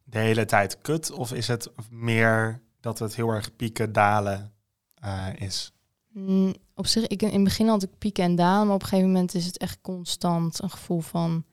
de 0.05 0.19
hele 0.19 0.45
tijd 0.45 0.81
kut? 0.81 1.11
Of 1.11 1.33
is 1.33 1.47
het 1.47 1.69
meer 1.89 2.61
dat 2.79 2.99
het 2.99 3.15
heel 3.15 3.29
erg 3.29 3.55
pieken, 3.55 3.93
dalen 3.93 4.53
eh, 4.93 5.27
is? 5.35 5.73
Mm, 6.11 6.55
op 6.73 6.87
zich, 6.87 7.07
ik, 7.07 7.21
in 7.21 7.33
het 7.33 7.43
begin 7.43 7.67
had 7.67 7.83
ik 7.83 7.97
pieken 7.97 8.23
en 8.23 8.35
dalen, 8.35 8.65
maar 8.65 8.75
op 8.75 8.81
een 8.81 8.87
gegeven 8.87 9.11
moment 9.11 9.33
is 9.33 9.45
het 9.45 9.57
echt 9.57 9.81
constant 9.81 10.61
een 10.61 10.69
gevoel 10.69 10.99
van 10.99 11.43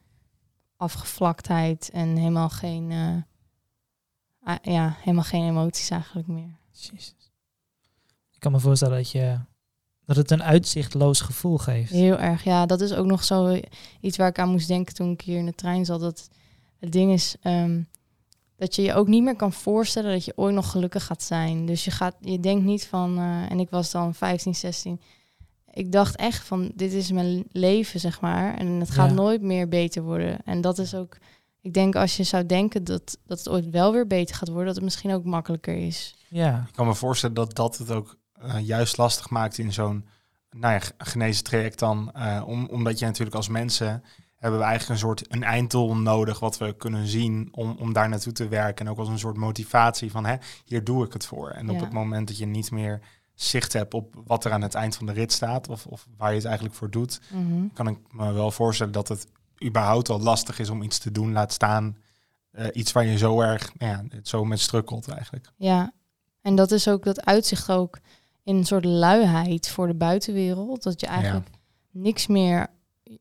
afgevlaktheid 0.77 1.91
en 1.93 2.17
helemaal 2.17 2.49
geen, 2.49 2.91
eh, 2.91 3.17
ah, 4.43 4.57
ja, 4.63 4.97
helemaal 4.99 5.25
geen 5.25 5.49
emoties 5.49 5.91
eigenlijk 5.91 6.29
meer. 6.29 6.59
Jezus. 6.71 7.15
Ik 8.33 8.41
kan 8.41 8.53
me 8.53 8.61
voorstellen 8.61 8.97
dat, 8.97 9.11
je, 9.11 9.39
dat 10.05 10.17
het 10.17 10.31
een 10.31 10.43
uitzichtloos 10.43 11.21
gevoel 11.21 11.59
geeft. 11.59 11.91
Heel 11.91 12.19
erg, 12.19 12.45
ja, 12.45 12.67
dat 12.67 12.81
is 12.81 12.93
ook 12.93 13.07
nog 13.07 13.25
zo 13.25 13.61
iets 14.01 14.17
waar 14.17 14.29
ik 14.29 14.39
aan 14.39 14.51
moest 14.51 14.69
denken 14.69 14.95
toen 14.95 15.11
ik 15.11 15.21
hier 15.21 15.39
in 15.39 15.47
de 15.47 15.55
trein 15.55 15.85
zat. 15.85 16.01
Dat 16.01 16.29
het 16.79 16.93
ding 16.93 17.13
is 17.13 17.37
ehm, 17.41 17.83
dat 18.63 18.75
je 18.75 18.83
je 18.83 18.95
ook 18.95 19.07
niet 19.09 19.23
meer 19.23 19.37
kan 19.37 19.53
voorstellen 19.53 20.13
dat 20.13 20.25
je 20.25 20.33
ooit 20.37 20.55
nog 20.55 20.71
gelukkig 20.71 21.05
gaat 21.07 21.23
zijn. 21.23 21.67
Dus 21.67 21.85
je, 21.85 21.91
gaat, 21.91 22.17
je 22.21 22.41
denkt 22.41 22.65
niet 22.65 22.87
van, 22.87 23.19
eh, 23.19 23.51
en 23.51 23.61
ik 23.61 23.71
was 23.71 23.91
dan 23.91 24.15
15, 24.15 24.55
16. 24.55 25.01
Ik 25.73 25.93
dacht 25.93 26.17
echt 26.17 26.47
van, 26.47 26.73
dit 26.75 26.93
is 26.93 27.11
mijn 27.13 27.45
leven, 27.51 28.01
zeg 28.01 28.21
maar. 28.21 28.55
En 28.59 28.67
het 28.67 28.91
gaat 28.91 29.09
Ja. 29.09 29.15
nooit 29.15 29.43
meer 29.43 29.69
beter 29.69 30.03
worden. 30.03 30.39
En 30.45 30.61
dat 30.61 30.79
is 30.79 30.95
ook, 30.95 31.17
ik 31.61 31.73
denk 31.75 31.95
als 31.97 32.17
je 32.17 32.23
zou 32.23 32.47
denken 32.47 32.85
dat, 32.85 33.19
dat 33.27 33.39
het 33.39 33.49
ooit 33.49 33.71
wel 33.71 33.93
weer 33.93 34.07
beter 34.07 34.37
gaat 34.37 34.49
worden, 34.49 34.67
dat 34.67 34.75
het 34.75 34.85
misschien 34.85 35.13
ook 35.13 35.25
makkelijker 35.25 35.75
is. 35.75 36.15
Ja, 36.29 36.65
Ik 36.69 36.75
kan 36.75 36.87
me 36.87 36.95
voorstellen 36.95 37.35
dat 37.35 37.55
dat 37.55 37.79
het 37.79 37.91
ook 37.91 38.17
eh, 38.33 38.59
juist 38.67 38.97
lastig 38.97 39.31
maakt 39.31 39.59
in 39.59 39.73
zo'n 39.73 40.07
nou 40.51 40.73
ja, 40.73 40.79
g- 40.79 40.93
geneestraject 40.99 41.79
dan, 41.79 42.13
eh, 42.13 42.43
om, 42.47 42.67
omdat 42.71 42.99
je 42.99 43.05
natuurlijk 43.05 43.37
als 43.37 43.49
mensen 43.49 44.03
hebben 44.43 44.61
we 44.61 44.67
eigenlijk 44.67 45.01
een 45.01 45.07
soort 45.07 45.33
een 45.33 45.43
einddoel 45.43 45.97
nodig 45.97 46.41
wat 46.41 46.59
we 46.59 46.73
kunnen 46.77 47.07
zien 47.07 47.49
om, 47.53 47.77
om 47.79 47.93
daar 47.93 48.09
naartoe 48.09 48.33
te 48.33 48.49
werken. 48.49 48.87
En 48.87 48.93
ook 48.93 48.99
als 48.99 49.09
een 49.09 49.19
soort 49.19 49.37
motivatie 49.37 50.11
van 50.11 50.25
hè, 50.27 50.37
hier 50.65 50.85
doe 50.85 51.05
ik 51.05 51.13
het 51.13 51.27
voor. 51.27 51.49
En 51.51 51.71
op 51.71 51.81
het 51.81 51.93
moment 51.93 52.29
dat 52.29 52.39
je 52.39 52.47
niet 52.47 52.71
meer 52.71 53.01
zicht 53.35 53.73
hebt 53.73 53.95
op 53.95 54.15
wat 54.27 54.45
er 54.45 54.53
aan 54.53 54.63
het 54.63 54.75
eind 54.75 54.97
van 54.97 55.07
de 55.07 55.13
rit 55.13 55.33
staat 55.33 55.69
of, 55.69 55.87
of 55.87 56.07
waar 56.17 56.31
je 56.31 56.37
het 56.37 56.45
eigenlijk 56.45 56.75
voor 56.75 56.91
doet, 56.91 57.21
Mhm. 57.31 57.67
kan 57.75 57.89
ik 57.89 57.99
me 58.11 58.33
wel 58.33 58.51
voorstellen 58.51 58.93
dat 58.93 59.09
het 59.09 59.27
überhaupt 59.65 60.09
al 60.09 60.21
lastig 60.21 60.59
is 60.59 60.71
om 60.71 60.83
iets 60.83 60.99
te 60.99 61.13
doen. 61.13 61.33
Laat 61.33 61.53
staan 61.53 61.97
eh, 62.51 62.67
iets 62.73 62.93
waar 62.93 63.07
je 63.07 63.19
zo 63.19 63.41
erg, 63.41 63.73
nou 63.79 63.93
ja, 63.93 64.19
zo 64.23 64.45
met 64.45 64.61
strukkelt 64.61 65.09
eigenlijk. 65.09 65.51
Ja, 65.57 65.93
en 66.41 66.55
dat 66.55 66.71
is 66.71 66.89
ook 66.89 67.05
dat 67.05 67.25
uitzicht 67.25 67.71
ook 67.71 67.99
in 68.45 68.57
een 68.57 68.67
soort 68.67 68.85
luiheid 68.85 69.69
voor 69.69 69.87
de 69.87 69.95
buitenwereld. 69.95 70.83
Dat 70.83 71.01
je 71.01 71.07
eigenlijk 71.07 71.49
niks 71.91 72.27
meer, 72.27 72.67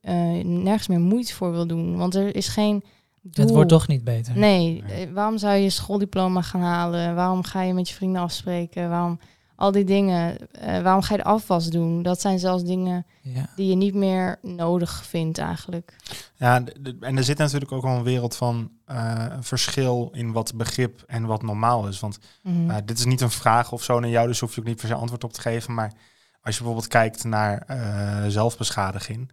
eh, 0.01 0.13
nergens 0.43 0.88
meer 0.88 1.00
moeite 1.00 1.34
voor 1.34 1.51
wil 1.51 1.67
doen. 1.67 1.98
Want 1.98 2.15
er 2.15 2.36
is 2.36 2.48
geen 2.48 2.84
doel. 3.22 3.46
Het 3.46 3.53
wordt 3.53 3.70
toch 3.70 3.88
niet 3.88 4.03
beter. 4.03 4.38
Nee, 4.38 4.84
eh, 4.84 5.12
waarom 5.13 5.38
zou 5.38 5.55
je 5.55 5.70
schooldiploma 5.70 6.41
gaan 6.41 6.62
halen? 6.62 7.15
Waarom 7.15 7.43
ga 7.43 7.62
je 7.62 7.74
met 7.74 7.89
je 7.89 7.96
vrienden 7.96 8.22
afspreken? 8.22 8.89
Waarom 8.89 9.20
al 9.55 9.72
die 9.72 9.84
dingen? 9.84 10.51
eh, 10.51 10.81
waarom 10.81 11.01
ga 11.01 11.13
je 11.15 11.22
de 11.22 11.27
afwas 11.27 11.67
doen? 11.70 12.01
Dat 12.03 12.22
zijn 12.22 12.39
zelfs 12.39 12.63
dingen 12.63 13.05
Ja. 13.22 13.50
die 13.55 13.70
je 13.70 13.75
niet 13.75 13.93
meer 13.93 14.39
nodig 14.41 15.05
vindt 15.05 15.38
eigenlijk. 15.38 15.96
Ja, 16.36 16.63
en 17.00 17.17
er 17.17 17.24
zit 17.24 17.38
natuurlijk 17.38 17.72
ook 17.72 17.84
wel 17.84 17.96
een 17.96 18.03
wereld 18.03 18.36
van 18.36 18.72
eh, 18.86 19.25
verschil 19.39 20.10
in 20.13 20.31
wat 20.31 20.53
begrip 20.55 21.03
en 21.08 21.25
wat 21.25 21.41
normaal 21.41 21.88
is. 21.88 22.00
Want 22.00 22.20
Mhm. 22.43 22.70
Uh, 22.70 22.75
dit 22.86 22.98
is 22.98 23.05
niet 23.05 23.22
een 23.22 23.29
vraag 23.31 23.72
of 23.72 23.84
zo 23.84 24.00
naar 24.00 24.10
jou, 24.10 24.27
dus 24.27 24.39
hoef 24.39 24.53
je 24.55 24.62
ook 24.62 24.67
niet 24.67 24.77
per 24.77 24.88
se 24.88 24.93
antwoord 24.93 25.24
op 25.24 25.34
te 25.34 25.41
geven. 25.41 25.74
Maar 25.74 25.93
als 26.41 26.53
je 26.55 26.62
bijvoorbeeld 26.62 26.88
kijkt 26.88 27.24
naar 27.24 27.58
eh, 27.67 28.25
zelfbeschadiging, 28.27 29.31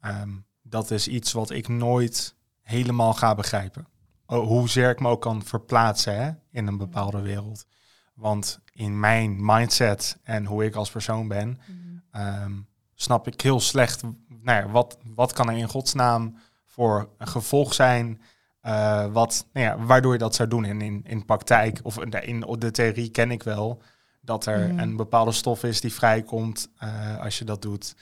ehm, 0.00 0.30
dat 0.62 0.90
is 0.90 1.08
iets 1.08 1.32
wat 1.32 1.50
ik 1.50 1.68
nooit 1.68 2.34
helemaal 2.62 3.14
ga 3.14 3.34
begrijpen. 3.34 3.86
Oh, 4.26 4.46
hoezeer 4.46 4.90
ik 4.90 5.00
me 5.00 5.08
ook 5.08 5.20
kan 5.20 5.42
verplaatsen 5.44 6.22
hè, 6.24 6.30
in 6.50 6.66
een 6.66 6.76
bepaalde 6.78 7.20
wereld. 7.20 7.66
Want 8.14 8.60
in 8.72 9.00
mijn 9.00 9.36
mindset 9.44 10.18
en 10.22 10.44
hoe 10.46 10.64
ik 10.64 10.74
als 10.74 10.90
persoon 10.90 11.28
ben, 11.28 11.48
Mhm. 11.66 11.76
ehm, 12.10 12.52
snap 12.94 13.26
ik 13.26 13.40
heel 13.40 13.60
slecht 13.60 14.02
nou 14.28 14.62
ja, 14.62 14.68
wat, 14.70 14.98
wat 15.14 15.32
kan 15.32 15.48
er 15.50 15.56
in 15.56 15.68
godsnaam 15.68 16.38
voor 16.66 17.08
een 17.18 17.28
gevolg 17.28 17.74
zijn. 17.74 18.20
eh, 18.60 19.06
wat, 19.12 19.46
nou 19.52 19.66
ja, 19.66 19.84
waardoor 19.86 20.12
je 20.12 20.18
dat 20.18 20.34
zou 20.34 20.48
doen. 20.48 20.64
En 20.64 20.80
in, 20.80 21.00
in 21.04 21.24
praktijk 21.24 21.80
of 21.82 21.98
in 22.00 22.10
de, 22.10 22.20
in 22.20 22.40
de 22.58 22.70
theorie 22.70 23.10
ken 23.10 23.30
ik 23.30 23.42
wel 23.42 23.82
dat 24.20 24.46
er 24.46 24.68
Mhm. 24.68 24.78
een 24.78 24.96
bepaalde 24.96 25.32
stof 25.32 25.64
is 25.64 25.80
die 25.80 25.92
vrijkomt 25.92 26.70
eh, 26.78 27.18
als 27.20 27.38
je 27.38 27.44
dat 27.44 27.62
doet. 27.62 27.94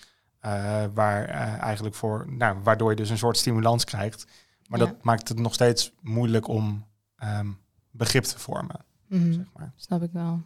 Eh, 0.54 0.84
waar 0.94 1.24
eh, 1.24 1.62
eigenlijk 1.62 1.94
voor, 1.94 2.26
nou, 2.32 2.58
waardoor 2.62 2.90
je 2.90 2.96
dus 2.96 3.10
een 3.10 3.18
soort 3.18 3.36
stimulans 3.36 3.84
krijgt. 3.84 4.26
Maar 4.68 4.78
Ja. 4.78 4.84
dat 4.86 4.94
maakt 5.02 5.28
het 5.28 5.38
nog 5.38 5.54
steeds 5.54 5.92
moeilijk 6.00 6.48
om 6.48 6.84
ehm, 7.16 7.48
begrip 7.90 8.24
te 8.24 8.38
vormen. 8.38 8.84
Mhm. 9.08 9.32
Zeg 9.32 9.44
maar. 9.56 9.72
Snap 9.76 10.02
ik 10.02 10.10
wel. 10.12 10.40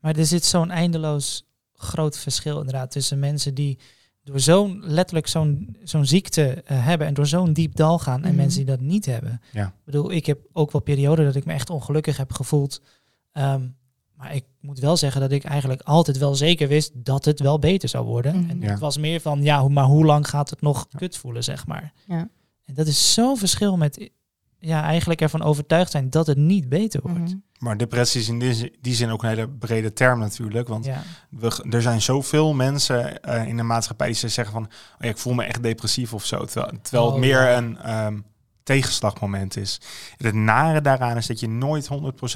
Maar 0.00 0.16
er 0.16 0.26
zit 0.26 0.44
zo'n 0.44 0.70
eindeloos 0.70 1.46
groot 1.72 2.18
verschil 2.18 2.58
inderdaad 2.58 2.90
tussen 2.90 3.18
mensen 3.18 3.54
die 3.54 3.78
door 4.24 4.40
zo'n 4.40 4.80
letterlijk 4.84 5.26
zo'n 5.26 5.76
zo'n 5.82 6.06
ziekte 6.06 6.62
eh, 6.62 6.84
hebben 6.84 7.06
en 7.06 7.14
door 7.14 7.26
zo'n 7.26 7.52
diep 7.52 7.76
dal 7.76 7.98
gaan 7.98 8.22
en 8.22 8.28
Mhm. 8.28 8.36
mensen 8.36 8.58
die 8.66 8.76
dat 8.76 8.80
niet 8.80 9.06
hebben. 9.06 9.40
Ja. 9.52 9.66
Ik 9.66 9.84
bedoel, 9.84 10.10
ik 10.12 10.26
heb 10.26 10.38
ook 10.52 10.72
wel 10.72 10.80
perioden 10.80 11.24
dat 11.24 11.34
ik 11.34 11.44
me 11.44 11.52
echt 11.52 11.70
ongelukkig 11.70 12.16
heb 12.16 12.32
gevoeld. 12.32 12.82
Ehm, 13.32 13.68
maar 14.20 14.34
ik 14.34 14.44
moet 14.60 14.78
wel 14.78 14.96
zeggen 14.96 15.20
dat 15.20 15.32
ik 15.32 15.44
eigenlijk 15.44 15.82
altijd 15.82 16.18
wel 16.18 16.34
zeker 16.34 16.68
wist 16.68 16.90
dat 16.94 17.24
het 17.24 17.40
wel 17.40 17.58
beter 17.58 17.88
zou 17.88 18.04
worden. 18.06 18.40
Mhm. 18.40 18.50
En 18.50 18.60
Ja. 18.60 18.70
het 18.70 18.78
was 18.78 18.96
meer 18.98 19.20
van, 19.20 19.42
ja, 19.42 19.60
hoe- 19.60 19.70
maar 19.70 19.84
hoe 19.84 20.04
lang 20.04 20.28
gaat 20.28 20.50
het 20.50 20.60
nog 20.60 20.86
Ja. 20.90 20.98
kut 20.98 21.16
voelen, 21.16 21.44
zeg 21.44 21.66
maar. 21.66 21.92
Ja. 22.06 22.28
En 22.64 22.74
dat 22.74 22.86
is 22.86 23.12
zo'n 23.12 23.36
verschil 23.38 23.76
met, 23.76 24.10
ja, 24.58 24.82
eigenlijk 24.82 25.20
ervan 25.20 25.42
overtuigd 25.42 25.90
zijn 25.90 26.10
dat 26.10 26.26
het 26.26 26.36
niet 26.38 26.68
beter 26.68 27.00
wordt. 27.02 27.18
Mhm. 27.18 27.34
Maar 27.58 27.76
depressie 27.76 28.20
is 28.20 28.28
in 28.28 28.38
die, 28.38 28.54
zin- 28.54 28.76
die 28.80 28.94
zin 28.94 29.10
ook 29.10 29.22
een 29.22 29.28
hele 29.28 29.48
brede 29.48 29.92
term 29.92 30.18
natuurlijk. 30.18 30.68
Want 30.68 30.84
Ja. 30.84 31.02
we, 31.30 31.64
er 31.70 31.82
zijn 31.82 32.02
zoveel 32.02 32.52
mensen 32.54 33.22
eh, 33.22 33.46
in 33.46 33.56
de 33.56 33.62
maatschappij 33.62 34.06
die 34.06 34.16
zeggen 34.28 34.52
van... 34.52 34.62
Oh 34.64 34.70
ja, 34.98 35.08
ik 35.08 35.18
voel 35.18 35.32
me 35.34 35.44
echt 35.44 35.62
depressief 35.62 36.14
of 36.14 36.24
zo. 36.24 36.44
Terwijl, 36.44 36.72
terwijl 36.82 37.04
het 37.06 37.14
Oh, 37.14 37.20
meer 37.20 37.42
ja. 37.42 37.56
een 37.56 37.78
ehm, 37.78 38.18
tegenslagmoment 38.62 39.56
is. 39.56 39.80
En 40.18 40.26
het 40.26 40.34
nare 40.34 40.80
daaraan 40.80 41.16
is 41.16 41.26
dat 41.26 41.40
je 41.40 41.48
nooit 41.48 41.88
100% 41.88 41.92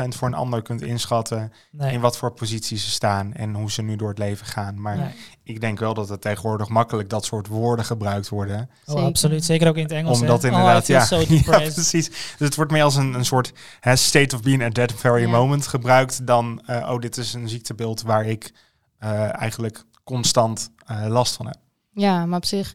voor 0.09 0.29
een 0.29 0.35
ander 0.35 0.63
kunt 0.63 0.83
inschatten... 0.83 1.53
Nee. 1.71 1.93
in 1.93 2.01
wat 2.01 2.17
voor 2.17 2.33
positie 2.33 2.79
ze 2.79 2.91
staan 2.91 3.33
en 3.33 3.55
hoe 3.55 3.71
ze 3.71 3.83
nu 3.83 3.97
door 3.97 4.09
het 4.09 4.19
leven 4.19 4.47
gaan. 4.47 4.81
Maar 4.81 4.97
Nee. 4.97 5.15
ik 5.43 5.61
denk 5.61 5.79
wel 5.79 5.95
dat 5.95 6.11
er 6.11 6.19
tegenwoordig 6.19 6.69
makkelijk 6.69 7.09
dat 7.11 7.25
soort 7.25 7.47
woorden 7.47 7.85
gebruikt 7.85 8.29
worden. 8.29 8.61
Oh, 8.61 8.95
Zeker. 8.95 9.03
absoluut. 9.03 9.45
Zeker 9.45 9.69
ook 9.69 9.77
in 9.77 9.83
het 9.83 9.93
Engels. 9.93 10.21
Omdat 10.21 10.43
hè? 10.43 10.49
inderdaad, 10.49 10.77
oh, 10.77 10.83
I 10.83 10.85
feel 10.87 10.97
ja, 10.99 11.05
so 11.05 11.21
ja, 11.21 11.27
depressed. 11.27 11.75
precies. 11.75 12.09
Dus 12.09 12.35
het 12.39 12.55
wordt 12.55 12.71
meer 12.73 12.83
als 12.83 12.97
een, 12.97 13.15
een 13.15 13.25
soort 13.25 13.53
hè, 13.81 13.97
state 13.97 14.35
of 14.35 14.43
being 14.43 14.65
at 14.65 14.75
that 14.75 14.93
very 14.93 15.23
Ja. 15.23 15.29
moment 15.29 15.67
gebruikt 15.67 16.27
dan, 16.27 16.63
eh, 16.67 16.91
oh, 16.93 16.99
dit 16.99 17.17
is 17.17 17.35
een 17.35 17.49
ziektebeeld 17.49 18.03
waar 18.03 18.27
ik 18.27 18.53
eh, 18.99 19.41
eigenlijk 19.41 19.85
constant 20.05 20.71
eh, 20.87 21.05
last 21.09 21.37
van 21.37 21.47
heb. 21.47 21.57
Ja, 21.93 22.27
maar 22.27 22.37
op 22.39 22.45
zich, 22.45 22.75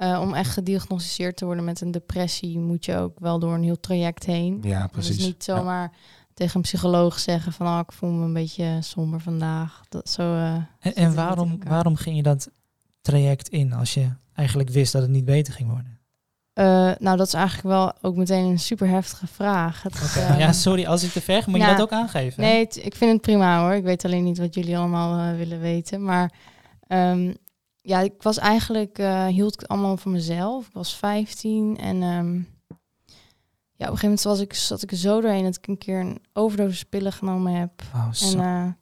eh, 0.00 0.20
om 0.20 0.34
echt 0.34 0.50
gediagnosticeerd 0.52 1.36
te 1.36 1.44
worden 1.44 1.64
met 1.64 1.80
een 1.80 1.90
depressie, 1.90 2.58
moet 2.58 2.84
je 2.84 2.96
ook 2.96 3.18
wel 3.18 3.38
door 3.38 3.54
een 3.54 3.62
heel 3.62 3.80
traject 3.80 4.26
heen. 4.26 4.58
Ja, 4.62 4.82
Het 4.82 4.90
precies. 4.90 5.16
is 5.18 5.24
niet 5.24 5.44
zomaar 5.44 5.92
tegen 6.34 6.56
een 6.56 6.62
psycholoog 6.62 7.18
zeggen 7.18 7.52
van, 7.52 7.66
oh, 7.66 7.78
ik 7.86 7.92
voel 7.92 8.10
me 8.10 8.24
een 8.24 8.32
beetje 8.32 8.78
somber 8.80 9.20
vandaag. 9.20 9.80
Dat 9.88 10.08
zo. 10.10 10.34
eh, 10.34 10.56
En, 10.94 11.14
waarom, 11.14 11.58
waarom 11.66 11.96
ging 11.96 12.16
je 12.16 12.22
dat 12.22 12.50
traject 13.00 13.48
in 13.48 13.72
als 13.72 13.94
je 13.94 14.08
eigenlijk 14.34 14.70
wist 14.70 14.92
dat 14.92 15.02
het 15.02 15.10
niet 15.10 15.24
beter 15.24 15.52
ging 15.54 15.70
worden? 15.70 15.98
eh, 16.52 16.90
nou, 16.98 17.16
dat 17.16 17.26
is 17.26 17.34
eigenlijk 17.34 17.68
wel 17.68 17.92
ook 18.00 18.16
meteen 18.16 18.44
een 18.44 18.58
super 18.58 18.88
heftige 18.88 19.26
vraag. 19.26 19.82
Het, 19.82 20.14
ja, 20.38 20.52
sorry, 20.52 20.86
als 20.86 21.02
ik 21.02 21.10
te 21.10 21.20
ver 21.20 21.42
ga, 21.42 21.50
moet 21.50 21.60
je 21.60 21.66
ja. 21.66 21.72
dat 21.72 21.82
ook 21.82 21.92
aangeven. 21.92 22.42
Nee, 22.42 22.60
ik 22.66 22.94
vind 22.94 23.12
het 23.12 23.20
prima 23.20 23.60
hoor. 23.62 23.72
Ik 23.74 23.82
weet 23.84 24.04
alleen 24.04 24.24
niet 24.24 24.38
wat 24.38 24.54
jullie 24.54 24.78
allemaal 24.78 25.36
willen 25.36 25.60
weten. 25.60 26.04
Maar 26.04 26.32
ehm, 26.86 27.34
ja, 27.82 28.00
ik 28.00 28.22
was 28.22 28.38
eigenlijk, 28.38 28.98
eh, 28.98 29.26
hield 29.26 29.54
ik 29.54 29.60
het 29.60 29.68
allemaal 29.68 29.96
voor 29.96 30.12
mezelf. 30.12 30.66
Ik 30.66 30.72
was 30.72 30.94
15 30.94 31.76
en 31.76 32.02
ehm, 32.02 32.34
ja, 33.80 33.86
op 33.86 33.92
een 33.92 33.98
gegeven 33.98 34.08
moment 34.08 34.22
was 34.22 34.40
ik, 34.40 34.54
zat 34.54 34.82
ik 34.82 34.90
er 34.90 34.96
zo 34.96 35.20
doorheen 35.20 35.44
dat 35.44 35.56
ik 35.56 35.66
een 35.66 35.78
keer 35.78 36.00
een 36.00 36.22
overdosis 36.32 36.84
pillen 36.84 37.12
genomen 37.12 37.52
heb. 37.52 37.82
Oh. 37.94 38.08
En 38.22 38.40
eh, 38.40 38.72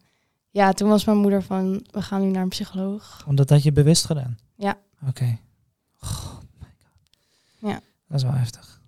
ja, 0.51 0.73
toen 0.73 0.89
was 0.89 1.05
mijn 1.05 1.19
moeder 1.19 1.43
van, 1.43 1.87
we 1.91 2.03
gaan 2.03 2.21
nu 2.21 2.31
naar 2.31 2.43
een 2.43 2.49
psycholoog. 2.49 3.23
Want 3.27 3.49
dat 3.49 3.63
je 3.63 3.73
bewust 3.73 4.05
gedaan? 4.05 4.39
Ja. 4.55 4.79
Oké. 5.09 5.39
God. 5.97 6.47
Ja. 7.59 7.81
Dat 8.07 8.17
is 8.17 8.23
wel 8.23 8.33
heftig. 8.33 8.81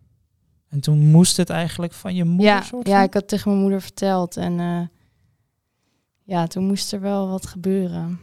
En 0.69 0.81
toen 0.81 0.99
moest 1.11 1.37
het 1.37 1.51
eigenlijk 1.51 1.93
van 1.93 2.15
je 2.15 2.25
moeder 2.25 2.47
Ja, 2.47 2.63
soort 2.63 2.87
ja, 2.87 3.03
ik 3.03 3.15
had 3.15 3.29
tegen 3.29 3.51
mijn 3.51 3.63
moeder 3.63 3.83
verteld 3.83 4.37
en 4.37 4.61
eh, 4.61 4.83
ja, 6.23 6.47
toen 6.47 6.67
moest 6.67 6.93
er 6.93 7.01
wel 7.01 7.29
wat 7.29 7.47
gebeuren. 7.47 8.21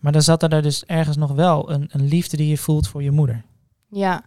Maar 0.00 0.12
dan 0.12 0.22
zat 0.22 0.42
er 0.42 0.48
daar 0.48 0.62
dus 0.62 0.84
ergens 0.84 1.16
nog 1.16 1.32
wel 1.32 1.70
een, 1.70 1.88
een 1.92 2.04
liefde 2.08 2.36
die 2.36 2.48
je 2.48 2.58
voelt 2.58 2.88
voor 2.88 3.02
je 3.02 3.10
moeder. 3.10 3.44
Ja. 3.88 4.24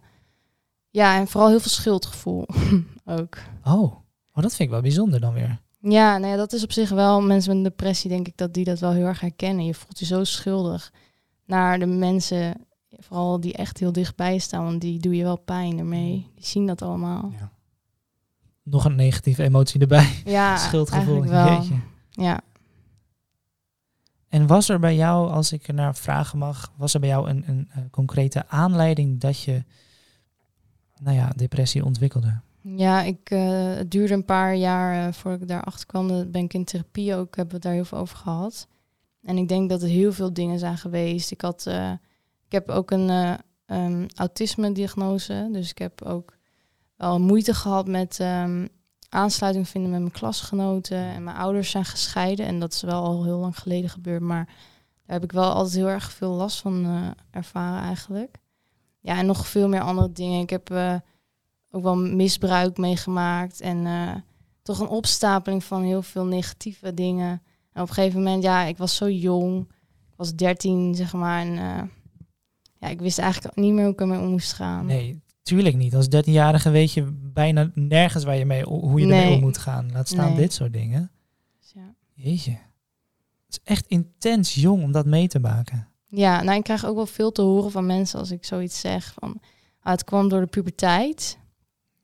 Ja, 0.90 1.20
en 1.20 1.28
vooral 1.28 1.50
heel 1.50 1.60
veel 1.60 1.72
schuldgevoel 1.72 2.46
ook. 3.06 3.38
Oh. 3.64 3.82
oh, 3.84 3.94
dat 4.34 4.56
vind 4.56 4.60
ik 4.60 4.70
wel 4.70 4.82
bijzonder 4.82 5.20
dan 5.20 5.34
weer. 5.34 5.60
Ja, 5.80 6.18
nou 6.18 6.32
ja, 6.32 6.38
dat 6.38 6.54
is 6.54 6.64
op 6.64 6.72
zich 6.72 6.90
wel, 6.90 7.22
mensen 7.22 7.50
met 7.50 7.58
een 7.58 7.72
depressie 7.72 8.10
denk 8.10 8.28
ik 8.28 8.38
dat 8.38 8.54
die 8.54 8.64
dat 8.66 8.80
wel 8.80 8.92
heel 8.92 9.06
erg 9.06 9.20
herkennen. 9.20 9.66
Je 9.66 9.74
voelt 9.74 10.00
je 10.00 10.06
zo 10.06 10.24
schuldig 10.24 10.92
naar 11.46 11.80
de 11.80 11.86
mensen, 11.86 12.66
vooral 12.90 13.40
die 13.40 13.54
echt 13.54 13.78
heel 13.80 13.92
dichtbij 13.92 14.38
staan, 14.38 14.64
want 14.64 14.82
die 14.82 15.00
doe 15.00 15.16
je 15.16 15.24
wel 15.24 15.38
pijn 15.38 15.78
ermee. 15.80 16.32
Die 16.36 16.46
zien 16.46 16.66
dat 16.66 16.82
allemaal. 16.82 17.32
Ja. 17.40 17.52
Nog 18.64 18.86
een 18.86 18.96
negatieve 18.96 19.44
emotie 19.44 19.82
erbij. 19.82 20.10
Ja, 20.26 20.58
Schuldgevoel. 20.68 21.22
eigenlijk 21.24 21.32
wel. 21.32 21.62
Jeetje. 21.62 21.76
Ja. 22.10 22.42
En 24.36 24.48
was 24.48 24.70
er 24.70 24.80
bij 24.80 24.96
jou, 24.96 25.32
als 25.32 25.52
ik 25.52 25.68
er 25.68 25.74
naar 25.74 25.96
vragen 25.96 26.38
mag, 26.38 26.72
was 26.78 26.94
er 26.94 27.00
bij 27.00 27.10
jou 27.10 27.30
een, 27.30 27.44
een, 27.48 27.70
eh, 27.72 27.82
concrete 27.92 28.48
aanleiding 28.48 29.20
dat 29.20 29.40
je, 29.40 29.64
nou 31.02 31.16
ja, 31.16 31.32
depressie 31.36 31.86
ontwikkelde? 31.86 32.40
Ja, 32.62 33.02
ik, 33.02 33.30
eh, 33.30 33.74
het 33.76 33.92
duurde 33.92 34.14
een 34.14 34.26
paar 34.26 34.56
jaar 34.56 35.08
uh, 35.08 35.14
voordat 35.14 35.42
ik 35.42 35.48
daarachter 35.48 35.86
kwam. 35.88 36.32
Ben 36.32 36.44
ik 36.44 36.54
in 36.54 36.66
therapie 36.66 37.16
ook, 37.16 37.36
hebben 37.36 37.48
we 37.48 37.54
het 37.54 37.62
daar 37.62 37.74
heel 37.74 37.86
veel 37.86 37.98
over 37.98 38.18
gehad. 38.18 38.68
En 39.22 39.38
ik 39.38 39.48
denk 39.48 39.70
dat 39.70 39.82
er 39.82 39.88
heel 39.88 40.14
veel 40.14 40.34
dingen 40.34 40.60
zijn 40.60 40.78
geweest. 40.78 41.32
Ik, 41.32 41.42
had, 41.42 41.66
ik 42.46 42.52
heb 42.52 42.70
ook 42.70 42.92
een 42.92 43.38
um, 43.66 44.06
autisme-diagnose. 44.16 45.50
Dus 45.52 45.70
ik 45.70 45.78
heb 45.78 46.02
ook 46.02 46.38
wel 46.96 47.20
moeite 47.20 47.54
gehad 47.54 47.88
met 47.88 48.20
um, 48.20 48.68
aansluiting 49.10 49.70
vinden 49.70 49.92
met 49.92 50.00
mijn 50.00 50.12
klasgenoten. 50.12 50.98
En 50.98 51.24
mijn 51.24 51.38
ouders 51.38 51.72
zijn 51.72 51.86
gescheiden. 51.86 52.46
En 52.46 52.60
dat 52.60 52.74
is 52.74 52.82
wel 52.82 53.04
al 53.04 53.24
heel 53.24 53.38
lang 53.38 53.60
geleden 53.60 53.90
gebeurd. 53.90 54.22
Maar 54.22 54.46
daar 55.06 55.16
heb 55.16 55.24
ik 55.24 55.32
wel 55.32 55.52
altijd 55.52 55.76
heel 55.76 55.90
erg 55.90 56.12
veel 56.12 56.32
last 56.32 56.62
van 56.62 56.86
uh, 56.86 57.08
ervaren 57.32 57.84
eigenlijk. 57.84 58.38
Ja, 59.00 59.18
en 59.18 59.26
nog 59.26 59.48
veel 59.48 59.68
meer 59.68 59.82
andere 59.82 60.12
dingen. 60.12 60.42
Ik 60.42 60.50
heb 60.50 60.72
uh, 60.72 60.96
ook 61.72 61.84
wel 61.84 61.96
misbruik 61.98 62.78
meegemaakt. 62.78 63.62
En 63.62 63.86
uh, 63.86 64.16
toch 64.62 64.80
een 64.80 64.88
opstapeling 64.88 65.64
van 65.64 65.84
heel 65.84 66.02
veel 66.02 66.26
negatieve 66.26 66.94
dingen. 66.94 67.42
En 67.72 67.82
op 67.82 67.88
een 67.88 67.94
gegeven 67.94 68.24
moment, 68.24 68.44
ja, 68.44 68.64
ik 68.64 68.78
was 68.78 68.96
zo 68.96 69.10
jong. 69.10 69.60
Ik 70.12 70.16
was 70.16 70.36
13, 70.36 70.96
zeg 70.96 71.14
maar. 71.14 71.42
En 71.42 71.58
eh, 71.58 71.84
ja, 72.78 72.88
ik 72.88 73.00
wist 73.00 73.20
eigenlijk 73.20 73.56
niet 73.56 73.74
meer 73.74 73.84
hoe 73.84 73.94
ik 73.94 74.00
ermee 74.00 74.20
om 74.20 74.30
moest 74.30 74.54
gaan. 74.54 74.86
Nee, 74.86 75.22
tuurlijk 75.46 75.76
niet. 75.76 75.96
Als 75.96 76.06
13-jarige 76.16 76.70
weet 76.70 76.92
je 76.94 77.04
bijna 77.34 77.70
nergens 77.74 78.24
waar 78.24 78.36
je 78.38 78.46
mee, 78.46 78.64
hoe 78.64 79.00
je 79.00 79.06
ermee 79.06 79.26
Nee. 79.26 79.34
om 79.36 79.40
moet 79.42 79.58
gaan. 79.58 79.92
Laat 79.92 80.08
staan 80.08 80.28
Nee. 80.30 80.36
dit 80.38 80.54
soort 80.54 80.74
dingen. 80.74 81.12
Dus 81.60 81.72
ja. 81.76 81.94
Jeetje. 82.14 82.52
Het 82.52 83.50
is 83.50 83.60
echt 83.64 83.86
intens 83.88 84.54
jong 84.54 84.84
om 84.84 84.92
dat 84.92 85.06
mee 85.06 85.28
te 85.28 85.40
maken. 85.40 85.88
Ja, 86.08 86.44
nou, 86.44 86.58
ik 86.58 86.64
krijg 86.64 86.86
ook 86.86 86.96
wel 86.96 87.06
veel 87.06 87.32
te 87.32 87.42
horen 87.42 87.72
van 87.72 87.86
mensen 87.86 88.20
als 88.20 88.32
ik 88.32 88.46
zoiets 88.46 88.80
zeg. 88.80 89.14
Van, 89.20 89.40
ah, 89.82 89.92
het 89.92 90.04
kwam 90.04 90.30
door 90.30 90.40
de 90.42 90.48
puberteit. 90.48 91.38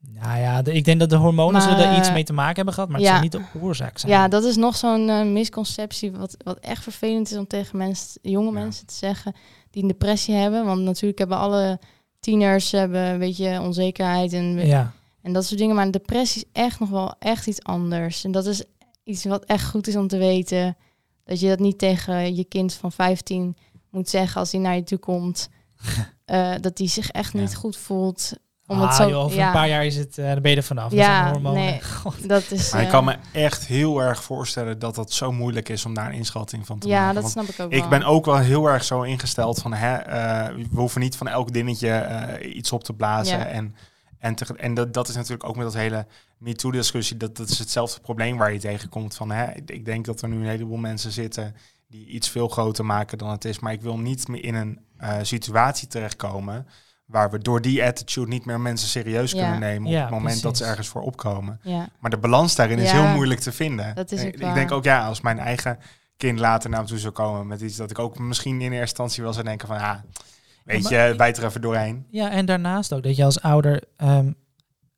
Nou 0.08 0.40
ja, 0.40 0.62
de- 0.62 0.74
ik 0.74 0.86
denk 0.86 1.00
dat 1.00 1.10
de 1.10 1.16
hormonen 1.16 1.54
Maar, 1.54 1.62
zullen 1.62 1.90
er 1.92 1.98
iets 1.98 2.12
mee 2.12 2.24
te 2.24 2.34
maken 2.34 2.56
hebben 2.56 2.74
gehad, 2.74 2.90
maar 2.90 3.00
ja. 3.00 3.06
het 3.06 3.32
zal 3.32 3.40
niet 3.42 3.52
de 3.54 3.60
oorzaak 3.60 3.98
zijn. 3.98 4.12
Ja, 4.12 4.28
dat 4.28 4.44
is 4.44 4.56
nog 4.56 4.76
zo'n 4.76 5.10
eh, 5.10 5.26
misconceptie 5.26 6.12
wat, 6.12 6.36
wat 6.44 6.60
echt 6.60 6.84
vervelend 6.84 7.32
is 7.32 7.38
om 7.38 7.48
tegen 7.48 7.78
mensen, 7.78 8.20
jonge 8.22 8.46
Ja. 8.46 8.52
mensen 8.52 8.86
te 8.86 8.94
zeggen 8.94 9.34
die 9.70 9.82
een 9.82 9.88
depressie 9.88 10.34
hebben. 10.36 10.66
Want 10.66 10.82
natuurlijk 10.82 11.20
hebben 11.20 11.38
alle 11.38 11.80
tieners 12.22 12.72
hebben 12.72 13.02
een 13.02 13.20
beetje 13.20 13.62
onzekerheid 13.62 14.34
en, 14.34 14.66
ja. 14.66 14.94
en 15.22 15.34
dat 15.34 15.46
soort 15.46 15.60
dingen. 15.60 15.76
Maar 15.76 15.86
een 15.86 15.92
depressie 15.92 16.42
is 16.42 16.62
echt 16.62 16.80
nog 16.80 16.90
wel 16.90 17.16
echt 17.20 17.48
iets 17.48 17.64
anders. 17.64 18.24
En 18.24 18.32
dat 18.32 18.46
is 18.46 18.64
iets 19.04 19.24
wat 19.26 19.46
echt 19.46 19.70
goed 19.70 19.88
is 19.88 19.96
om 19.96 20.08
te 20.08 20.18
weten. 20.18 20.78
Dat 21.24 21.40
je 21.40 21.48
dat 21.48 21.60
niet 21.60 21.78
tegen 21.78 22.36
je 22.36 22.44
kind 22.44 22.74
van 22.74 22.92
15 22.92 23.56
moet 23.90 24.10
zeggen 24.10 24.40
als 24.40 24.52
hij 24.52 24.62
naar 24.62 24.76
je 24.76 24.84
toe 24.84 24.98
komt. 25.00 25.50
Eh, 26.26 26.54
dat 26.62 26.78
hij 26.78 26.88
zich 26.88 27.10
echt 27.10 27.34
niet 27.34 27.56
goed 27.56 27.78
voelt. 27.78 28.34
Om 28.72 28.82
ah, 28.82 28.88
het 28.88 28.96
zo, 28.96 29.10
joh, 29.10 29.24
over 29.24 29.38
ja, 29.38 29.46
een 29.48 29.54
paar 29.54 29.68
jaar 29.68 29.86
is 29.86 29.96
het, 29.96 30.18
eh 30.18 30.26
dan 30.34 30.42
ben 30.42 30.52
je 30.52 30.58
er 30.58 30.64
vanaf. 30.64 30.92
Ja, 30.92 30.98
dat 30.98 31.22
zijn 31.22 31.34
hormonen. 31.34 31.64
nee. 31.64 31.84
God. 32.02 32.30
dat 32.30 32.52
is. 32.52 32.72
Maar 32.72 32.82
ik 32.82 32.88
eh, 32.88 32.94
kan 32.94 33.04
me 33.04 33.16
echt 33.34 33.66
heel 33.66 34.02
erg 34.02 34.24
voorstellen 34.24 34.80
dat 34.80 34.96
het 34.96 35.14
zo 35.14 35.32
moeilijk 35.32 35.70
is 35.70 35.86
om 35.86 35.94
daar 35.94 36.06
een 36.08 36.14
inschatting 36.14 36.66
van 36.66 36.80
te 36.80 36.88
ja, 36.88 37.00
maken. 37.00 37.14
dat 37.14 37.22
Want 37.24 37.34
snap 37.34 37.56
ik 37.56 37.60
ook 37.66 37.72
ik 37.72 37.80
wel. 37.80 37.90
ben 37.90 38.04
ook 38.04 38.26
wel 38.26 38.38
heel 38.38 38.66
erg 38.70 38.84
zo 38.84 39.02
ingesteld 39.02 39.60
van, 39.60 39.74
hè, 39.74 39.96
eh, 39.96 40.56
we 40.56 40.80
hoeven 40.80 41.02
niet 41.02 41.16
van 41.16 41.28
elk 41.28 41.54
dingetje 41.54 41.90
eh, 41.90 42.56
iets 42.56 42.72
op 42.72 42.84
te 42.84 42.94
blazen. 42.94 43.38
Ja. 43.38 43.46
En, 43.46 43.76
en, 44.20 44.36
te, 44.36 44.46
en 44.58 44.74
dat, 44.74 44.94
dat 44.94 45.08
is 45.08 45.16
natuurlijk 45.16 45.50
ook 45.50 45.56
met 45.56 45.66
dat 45.66 45.74
hele 45.74 46.06
MeToo-discussie, 46.38 47.18
dat, 47.18 47.38
dat 47.38 47.50
is 47.50 47.60
hetzelfde 47.60 48.00
probleem 48.02 48.38
waar 48.38 48.54
je 48.54 48.60
tegenkomt. 48.60 49.16
Van, 49.16 49.32
hè, 49.32 49.52
ik- 49.66 49.86
denk 49.86 50.06
dat 50.06 50.22
er 50.22 50.30
nu 50.30 50.36
een 50.38 50.50
heleboel 50.50 50.78
mensen 50.78 51.12
zitten 51.12 51.56
die 51.88 52.06
iets 52.08 52.30
veel 52.30 52.48
groter 52.48 52.86
maken 52.86 53.18
dan 53.18 53.30
het 53.30 53.46
is. 53.46 53.60
Maar 53.60 53.74
ik 53.74 53.82
wil 53.82 53.98
niet 53.98 54.28
meer 54.28 54.44
in 54.44 54.56
een 54.56 54.80
eh, 54.98 55.18
situatie 55.22 55.88
terechtkomen 55.88 56.68
waar 57.12 57.32
we 57.32 57.38
door 57.40 57.62
die 57.62 57.84
attitude 57.84 58.28
niet 58.28 58.46
meer 58.46 58.60
mensen 58.60 58.88
serieus 58.90 59.32
Ja. 59.32 59.42
kunnen 59.42 59.60
nemen 59.60 59.88
op 59.88 59.94
Ja, 59.94 60.02
het 60.02 60.10
moment 60.10 60.42
dat 60.42 60.58
ze 60.58 60.66
ergens 60.66 60.88
voor 60.88 61.02
opkomen. 61.02 61.60
Ja. 61.64 61.90
Maar 62.00 62.12
de 62.12 62.18
balans 62.18 62.56
daarin 62.56 62.80
is 62.80 62.92
heel 62.92 63.08
moeilijk 63.08 63.40
te 63.40 63.52
vinden. 63.52 63.96
dat 63.96 64.12
is 64.12 64.24
ik 64.24 64.40
waar. 64.42 64.54
denk 64.54 64.72
ook, 64.72 64.84
ja, 64.84 65.06
als 65.08 65.22
mijn 65.22 65.40
eigen 65.40 65.78
kind 66.18 66.40
later 66.40 66.70
naar 66.70 66.82
me 66.82 66.88
toe 66.88 66.98
zou 67.00 67.14
komen 67.14 67.48
met 67.48 67.62
iets 67.62 67.76
dat 67.78 67.92
ik 67.92 68.00
ook 68.00 68.20
misschien 68.20 68.56
in 68.56 68.62
eerste 68.62 68.80
instantie 68.80 69.24
wel 69.24 69.34
zou 69.34 69.46
denken 69.46 69.68
van, 69.68 69.78
ja, 69.78 70.04
weet 70.64 70.90
Ja, 70.90 70.98
maar- 70.98 71.08
je, 71.10 71.16
bijt 71.16 71.38
er 71.38 71.46
even 71.46 71.62
doorheen. 71.62 72.06
Ja, 72.10 72.32
en 72.32 72.46
daarnaast 72.46 72.94
ook 72.94 73.04
dat 73.04 73.16
je 73.16 73.24
als 73.24 73.42
ouder 73.42 73.84
ehm, 73.98 74.32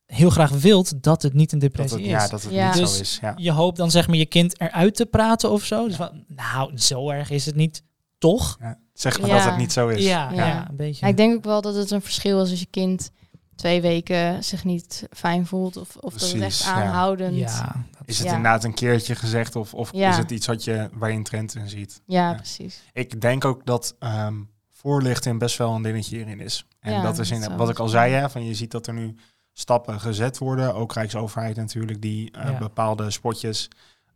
heel 0.06 0.30
graag 0.30 0.50
wilt 0.52 1.04
dat 1.04 1.22
het 1.22 1.34
niet 1.34 1.52
een 1.52 1.60
Dat 1.60 1.70
depressie 1.70 1.98
het, 1.98 2.08
is. 2.08 2.12
ja, 2.24 2.28
dat 2.28 2.44
het 2.44 2.52
Ja. 2.54 2.66
niet 2.70 2.78
Dus 2.78 2.96
zo 2.96 3.02
is. 3.02 3.18
Ja. 3.22 3.34
Je 3.38 3.52
hoopt 3.52 3.78
dan 3.78 3.92
zeg 3.92 4.08
maar 4.08 4.18
je 4.18 4.26
kind 4.26 4.60
eruit 4.62 4.96
te 4.96 5.06
praten 5.06 5.52
of 5.52 5.64
zo. 5.64 5.88
Dus 5.88 5.96
van, 5.96 6.24
nou, 6.28 6.78
zo 6.78 7.10
erg 7.10 7.30
is 7.30 7.46
het 7.46 7.56
niet, 7.56 7.84
toch? 8.30 8.58
Ja. 8.60 8.80
Zeg 8.94 9.20
maar 9.20 9.30
Ja. 9.30 9.36
dat 9.36 9.46
het 9.46 9.58
niet 9.58 9.72
zo 9.72 9.88
is. 9.88 10.04
Ja, 10.04 10.32
ja. 10.32 10.46
Ja. 10.48 10.70
een 10.70 10.76
beetje. 10.76 11.06
Ja, 11.06 11.12
ik 11.12 11.18
denk 11.18 11.36
ook 11.36 11.44
wel 11.44 11.62
dat 11.62 11.76
het 11.76 11.92
een 11.92 12.02
verschil 12.02 12.42
is 12.44 12.50
als 12.50 12.60
je 12.60 12.66
kind 12.66 13.12
twee 13.56 13.82
weken 13.82 14.44
zich 14.44 14.64
niet 14.64 15.08
fijn 15.12 15.46
voelt. 15.46 15.78
Of, 15.78 15.96
of 15.96 16.14
dat 16.14 16.32
het 16.32 16.42
echt 16.42 16.66
aanhoudend. 16.66 17.36
Ja, 17.36 17.42
ja, 17.48 17.86
dat 17.98 18.02
Is 18.08 18.18
het 18.20 18.28
Ja. 18.28 18.36
inderdaad 18.36 18.64
een 18.64 18.74
keertje 18.74 19.16
gezegd 19.16 19.56
of, 19.56 19.74
of 19.74 19.90
Ja. 19.94 20.10
is 20.10 20.18
het 20.18 20.32
iets 20.32 20.48
wat 20.48 20.64
je, 20.64 20.90
waar 20.94 21.10
je 21.12 21.18
een 21.18 21.24
trend 21.24 21.56
in 21.56 21.70
ziet? 21.70 22.02
Ja. 22.06 22.34
precies. 22.34 22.84
Ik 22.94 23.22
denk 23.22 23.46
ook 23.46 23.66
dat 23.66 23.96
ehm 24.00 24.34
voorlichting 24.72 25.40
best 25.40 25.58
wel 25.58 25.76
een 25.76 25.82
dingetje 25.82 26.16
hierin 26.16 26.40
is. 26.40 26.66
En 26.80 26.92
Ja, 26.94 27.02
dat 27.02 27.20
is 27.20 27.32
in, 27.32 27.58
wat 27.58 27.70
ik 27.70 27.80
al 27.80 27.88
zei, 27.88 28.14
hè, 28.14 28.30
van 28.30 28.46
je 28.46 28.54
ziet 28.56 28.72
dat 28.72 28.88
er 28.88 28.94
nu 28.94 29.16
stappen 29.54 30.00
gezet 30.00 30.38
worden. 30.38 30.76
Ook 30.76 30.94
Rijksoverheid 30.94 31.56
natuurlijk, 31.56 32.02
die 32.02 32.32
eh, 32.32 32.44
Ja. 32.52 32.58
bepaalde 32.58 33.12
spotjes 33.12 33.68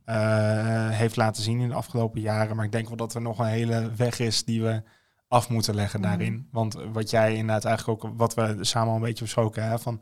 eh, 0.08 0.90
heeft 0.90 1.16
laten 1.16 1.44
zien 1.44 1.60
in 1.60 1.68
de 1.68 1.74
afgelopen 1.74 2.22
jaren. 2.22 2.56
Maar 2.56 2.66
ik 2.66 2.72
denk 2.72 2.88
wel 2.88 2.98
dat 2.98 3.14
er 3.14 3.22
nog 3.22 3.40
een 3.40 3.46
hele 3.46 3.92
weg 3.96 4.20
is 4.20 4.44
die 4.46 4.62
we 4.62 4.82
af 5.28 5.50
moeten 5.50 5.76
leggen 5.76 6.00
Mhm. 6.00 6.10
daarin. 6.10 6.48
Want 6.52 6.74
wat 6.92 7.10
jij 7.10 7.32
inderdaad 7.36 7.66
eigenlijk 7.66 8.04
ook, 8.06 8.14
wat 8.18 8.34
we 8.34 8.58
samen 8.62 8.90
al 8.90 8.96
een 8.96 9.02
beetje 9.02 9.24
besproken 9.24 9.62
hebben, 9.62 9.80
van 9.82 10.02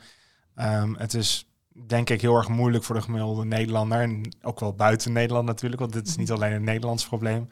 ehm, 0.55 0.93
het 0.97 1.13
is 1.13 1.49
denk 1.87 2.09
ik 2.09 2.21
heel 2.21 2.35
erg 2.35 2.47
moeilijk 2.49 2.83
voor 2.83 2.95
de 2.95 3.01
gemiddelde 3.01 3.45
Nederlander. 3.45 4.01
En 4.01 4.35
ook 4.41 4.59
wel 4.59 4.73
buiten 4.73 5.11
Nederland 5.13 5.45
natuurlijk, 5.45 5.81
want 5.81 5.93
dit 5.93 6.07
is 6.07 6.15
niet 6.15 6.31
alleen 6.31 6.53
een 6.53 6.63
Nederlands 6.63 7.07
probleem. 7.07 7.47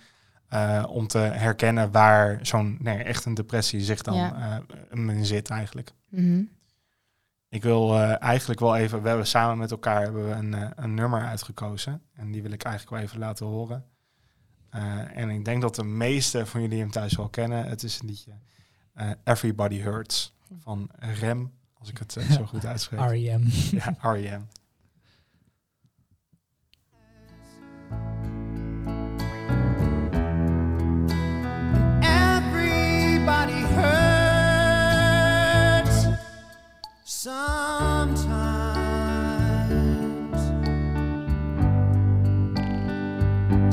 eh, 0.48 0.84
om 0.89 1.08
te 1.08 1.18
herkennen 1.18 1.92
waar 1.92 2.39
zo'n 2.42 2.78
nee, 2.82 2.98
echt 2.98 3.26
een 3.26 3.34
depressie 3.34 3.82
zich 3.82 4.02
dan 4.02 4.16
Ja. 4.16 4.62
eh, 4.92 5.00
in 5.10 5.26
zit 5.26 5.50
eigenlijk. 5.50 5.92
Mhm. 6.10 6.44
Ik 7.54 7.63
wil 7.63 7.96
eh, 7.96 8.22
eigenlijk 8.22 8.60
wel 8.60 8.76
even, 8.76 9.02
we 9.02 9.08
hebben 9.08 9.28
samen 9.28 9.58
met 9.58 9.72
elkaar 9.72 10.02
hebben 10.02 10.28
we 10.28 10.34
een, 10.34 10.54
eh, 10.54 10.70
een 10.76 10.94
nummer 10.94 11.22
uitgekozen. 11.22 12.02
En 12.13 12.32
die 12.32 12.42
wil 12.42 12.52
ik 12.52 12.63
eigenlijk 12.63 12.96
wel 12.96 13.06
even 13.06 13.20
laten 13.20 13.46
horen. 13.46 13.86
Eh, 14.70 15.18
en 15.18 15.30
ik 15.30 15.46
denk 15.46 15.62
dat 15.62 15.76
de 15.76 15.84
meeste 15.84 16.46
van 16.46 16.62
jullie 16.62 16.80
hem 16.80 16.92
thuis 16.92 17.16
wel 17.16 17.30
kennen. 17.30 17.66
Het 17.66 17.84
is 17.84 18.00
een 18.00 18.08
liedje 18.08 18.32
eh, 18.94 19.10
Everybody 19.24 19.80
Hurts 19.80 20.34
van 20.60 20.89
Rem, 21.20 21.52
als 21.74 21.89
ik 21.89 21.98
het 21.98 22.12
zo 22.32 22.46
goed 22.46 22.66
uitspreek. 22.66 23.00
R.E.M. 23.10 23.44
Ja, 23.72 23.96
R.E.M. 24.02 24.42
Everybody 32.02 33.66
hurts 33.66 34.12
sometimes. 37.24 38.20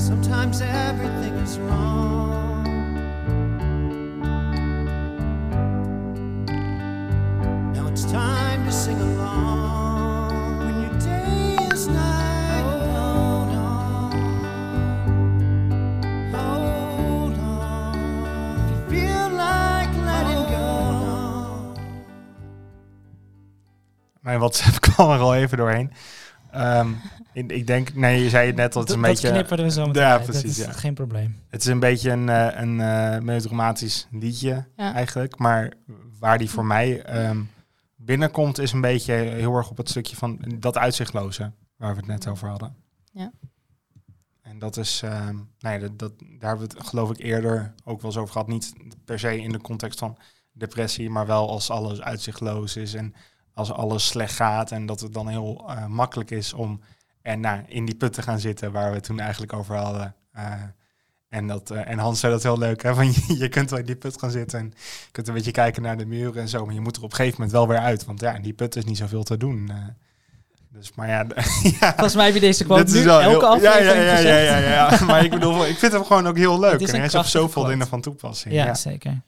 Sometimes 0.00 0.60
everything 0.60 1.34
is 1.34 1.58
wrong. 1.58 2.29
Mijn 24.30 24.42
WhatsApp 24.42 24.80
kwam 24.90 25.10
er 25.10 25.18
al 25.18 25.34
even 25.34 25.56
doorheen. 25.58 25.90
Ehm, 26.50 26.88
in- 27.32 27.50
ik 27.50 27.66
denk, 27.66 27.94
nee, 27.94 28.22
je 28.22 28.28
zei 28.28 28.46
het 28.46 28.56
net 28.56 28.74
al, 28.74 28.80
het 28.80 28.90
is 28.90 28.96
Dat, 28.96 29.04
een 29.04 29.12
dat 29.14 29.22
beetje... 29.22 29.30
knippen 29.38 29.64
we 29.64 29.70
zo 29.70 29.86
meteen 29.86 30.02
Ja, 30.02 30.10
uit. 30.12 30.22
precies, 30.24 30.56
Dat 30.56 30.66
is 30.68 30.72
ja. 30.74 30.80
geen 30.80 30.94
probleem. 30.94 31.38
Het 31.48 31.60
is 31.60 31.66
een 31.66 31.78
beetje 31.80 32.10
een, 32.10 32.28
eh, 32.28 32.60
een 32.60 32.80
eh, 32.80 33.18
melodramatisch 33.20 34.06
liedje 34.10 34.64
Ja. 34.76 34.94
eigenlijk. 34.94 35.38
Maar 35.38 35.72
waar 36.18 36.38
die 36.38 36.50
voor 36.50 36.64
mij 36.64 37.02
ehm, 37.02 37.40
binnenkomt 37.96 38.58
is 38.58 38.72
een 38.72 38.80
beetje 38.80 39.12
heel 39.14 39.54
erg 39.56 39.70
op 39.70 39.76
het 39.76 39.88
stukje 39.88 40.16
van 40.16 40.38
dat 40.58 40.78
uitzichtloze 40.78 41.52
waar 41.76 41.90
we 41.90 41.96
het 41.96 42.06
net 42.06 42.26
over 42.28 42.48
hadden. 42.48 42.76
Ja. 43.12 43.32
En 44.42 44.58
dat 44.58 44.76
is, 44.76 45.00
ehm, 45.04 45.36
nee, 45.58 45.78
dat, 45.78 45.98
dat, 45.98 46.12
daar 46.18 46.48
hebben 46.48 46.68
we 46.68 46.74
het 46.78 46.86
geloof 46.88 47.10
ik 47.10 47.18
eerder 47.18 47.74
ook 47.84 48.00
wel 48.02 48.10
eens 48.10 48.20
over 48.20 48.32
gehad. 48.32 48.48
Niet 48.48 48.72
per 49.04 49.18
se 49.18 49.40
in 49.40 49.52
de 49.52 49.60
context 49.60 49.98
van 49.98 50.16
depressie, 50.52 51.10
maar 51.10 51.26
wel 51.26 51.48
als 51.50 51.70
alles 51.70 52.00
uitzichtloos 52.00 52.76
is 52.76 52.94
en 52.94 53.14
als 53.60 53.72
alles 53.72 54.06
slecht 54.06 54.34
gaat. 54.34 54.70
En 54.70 54.86
dat 54.86 55.00
het 55.00 55.14
dan 55.14 55.28
heel 55.28 55.64
eh, 55.68 55.86
makkelijk 55.86 56.30
is 56.30 56.52
om 56.52 56.80
en, 57.22 57.40
nou, 57.40 57.60
in 57.66 57.84
die 57.84 57.94
put 57.94 58.12
te 58.12 58.22
gaan 58.22 58.38
zitten 58.40 58.72
waar 58.72 58.92
we 58.92 59.00
toen 59.00 59.20
eigenlijk 59.20 59.52
over 59.52 59.76
hadden. 59.76 60.14
Eh, 60.32 60.52
en, 61.28 61.46
dat, 61.46 61.70
eh, 61.70 61.88
en 61.90 61.98
Hans 61.98 62.20
zei 62.20 62.32
dat 62.32 62.42
heel 62.42 62.58
leuk, 62.58 62.82
hè? 62.82 62.94
Van 63.00 63.06
je, 63.12 63.36
je 63.38 63.48
kunt 63.48 63.70
wel 63.70 63.78
in 63.78 63.84
die 63.86 63.96
put 63.96 64.18
gaan 64.18 64.30
zitten 64.30 64.58
en 64.58 64.64
je 65.04 65.10
kunt 65.12 65.28
een 65.28 65.34
beetje 65.34 65.50
kijken 65.50 65.82
naar 65.82 65.96
de 65.96 66.06
muren 66.06 66.42
en 66.42 66.48
zo, 66.48 66.64
maar 66.64 66.74
je 66.74 66.80
moet 66.80 66.96
er 66.96 67.02
op 67.02 67.10
een 67.10 67.16
gegeven 67.16 67.36
moment 67.40 67.56
wel 67.56 67.68
weer 67.68 67.78
uit, 67.78 68.04
want 68.04 68.20
ja, 68.20 68.34
in 68.34 68.42
die 68.42 68.52
put 68.52 68.76
is 68.76 68.84
niet 68.84 68.96
zoveel 68.96 69.22
te 69.22 69.36
doen. 69.36 69.70
dus, 70.72 70.92
maar 70.94 71.08
ja, 71.08 71.26
ja 71.80 71.90
Volgens 71.92 72.14
mij 72.14 72.24
heb 72.24 72.34
je 72.34 72.40
deze 72.40 72.64
quote 72.64 72.92
nu 72.92 73.02
elke 73.04 73.20
heel- 73.22 73.40
ja, 73.40 73.56
ja, 73.56 73.70
aflevering 73.70 74.04
ja, 74.04 74.18
ja, 74.18 74.38
ja, 74.38 74.58
ja, 74.58 74.90
ja. 74.90 75.04
maar 75.06 75.24
ik 75.24 75.30
bedoel, 75.30 75.66
ik 75.66 75.76
vind 75.78 75.92
hem 75.92 76.04
gewoon 76.04 76.26
ook 76.26 76.36
heel 76.36 76.60
leuk 76.60 76.80
en 76.80 76.96
hij 76.96 77.04
is 77.04 77.14
op 77.14 77.24
zoveel 77.24 77.48
quote. 77.48 77.68
dingen 77.68 77.86
van 77.86 78.00
toepassing. 78.00 78.54
Ja, 78.54 78.64
Ja, 78.64 78.74
zeker. 78.74 79.20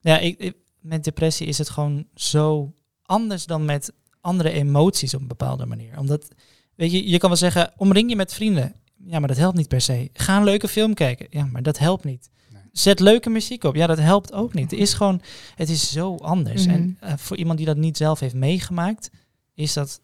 Ja, 0.00 0.18
ik, 0.18 0.38
ik- 0.38 0.56
met 0.80 1.04
depressie 1.04 1.46
is 1.46 1.58
het 1.58 1.70
gewoon 1.70 2.06
zo 2.14 2.72
anders 3.10 3.46
dan 3.46 3.64
met 3.64 3.92
andere 4.20 4.50
emoties 4.50 5.14
op 5.14 5.20
een 5.20 5.26
bepaalde 5.26 5.66
manier. 5.66 5.98
Omdat, 5.98 6.28
weet 6.74 6.92
je, 6.92 7.08
je 7.08 7.18
kan 7.18 7.28
wel 7.28 7.38
zeggen, 7.38 7.72
omring 7.76 8.10
je 8.10 8.16
met 8.16 8.34
vrienden. 8.34 8.74
Ja, 9.04 9.18
maar 9.18 9.28
dat 9.28 9.36
helpt 9.36 9.56
niet 9.56 9.68
per 9.68 9.80
se. 9.80 10.10
Ga 10.12 10.36
een 10.36 10.44
leuke 10.44 10.68
film 10.68 10.94
kijken. 10.94 11.26
Ja, 11.30 11.44
maar 11.44 11.62
dat 11.62 11.78
helpt 11.78 12.04
niet. 12.04 12.30
Nee. 12.52 12.62
Zet 12.72 13.00
leuke 13.00 13.30
muziek 13.30 13.64
op. 13.64 13.74
Ja, 13.74 13.86
dat 13.86 13.98
helpt 13.98 14.32
ook 14.32 14.54
niet. 14.54 14.70
Het 14.70 14.80
is 14.80 14.94
gewoon, 14.94 15.22
het 15.54 15.68
is 15.68 15.92
zo 15.92 16.16
anders. 16.16 16.66
Mhm. 16.66 16.74
En 16.74 16.96
eh, 17.00 17.12
voor 17.16 17.36
iemand 17.36 17.58
die 17.58 17.66
dat 17.66 17.76
niet 17.76 17.96
zelf 17.96 18.20
heeft 18.20 18.34
meegemaakt, 18.34 19.10
is 19.54 19.72
dat 19.72 20.00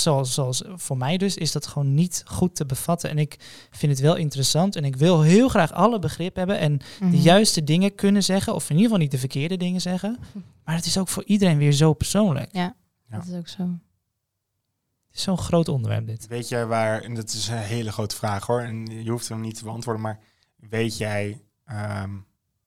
zoals, 0.00 0.34
zoals 0.34 0.62
voor 0.74 0.96
mij 0.96 1.16
dus, 1.16 1.36
is 1.36 1.52
dat 1.52 1.66
gewoon 1.66 1.94
niet 1.94 2.22
goed 2.26 2.54
te 2.54 2.66
bevatten. 2.66 3.10
En 3.10 3.18
ik 3.18 3.36
vind 3.70 3.92
het 3.92 4.00
wel 4.00 4.16
interessant 4.16 4.76
en 4.76 4.84
ik 4.84 4.96
wil 4.96 5.22
heel 5.22 5.48
graag 5.48 5.72
alle 5.72 5.98
begrip 5.98 6.36
hebben 6.36 6.58
en 6.58 6.78
de 6.78 6.84
Mhm. 7.04 7.14
juiste 7.16 7.64
dingen 7.64 7.94
kunnen 7.94 8.22
zeggen, 8.22 8.54
of 8.54 8.64
in 8.64 8.70
ieder 8.70 8.82
geval 8.84 8.98
niet 9.02 9.10
de 9.10 9.18
verkeerde 9.18 9.56
dingen 9.56 9.80
zeggen. 9.80 10.18
Maar 10.64 10.74
het 10.74 10.86
is 10.86 10.98
ook 10.98 11.08
voor 11.08 11.24
iedereen 11.24 11.58
weer 11.58 11.72
zo 11.72 11.92
persoonlijk. 11.92 12.48
Ja, 12.52 12.74
Ja. 13.08 13.16
dat 13.16 13.26
is 13.26 13.34
ook 13.34 13.48
zo. 13.48 13.62
Het 13.62 15.16
is 15.20 15.22
zo'n 15.22 15.38
groot 15.38 15.68
onderwerp 15.68 16.06
dit. 16.06 16.26
Weet 16.26 16.48
jij 16.48 16.66
waar, 16.66 17.02
en 17.02 17.14
dat 17.14 17.28
is 17.32 17.48
een 17.48 17.56
hele 17.58 17.92
grote 17.92 18.16
vraag 18.16 18.46
hoor, 18.46 18.60
en 18.60 18.86
je 19.04 19.10
hoeft 19.10 19.28
hem 19.28 19.40
niet 19.40 19.56
te 19.58 19.64
beantwoorden, 19.64 20.02
maar 20.02 20.18
weet 20.56 20.96
jij, 20.96 21.40
ehm, 21.64 22.10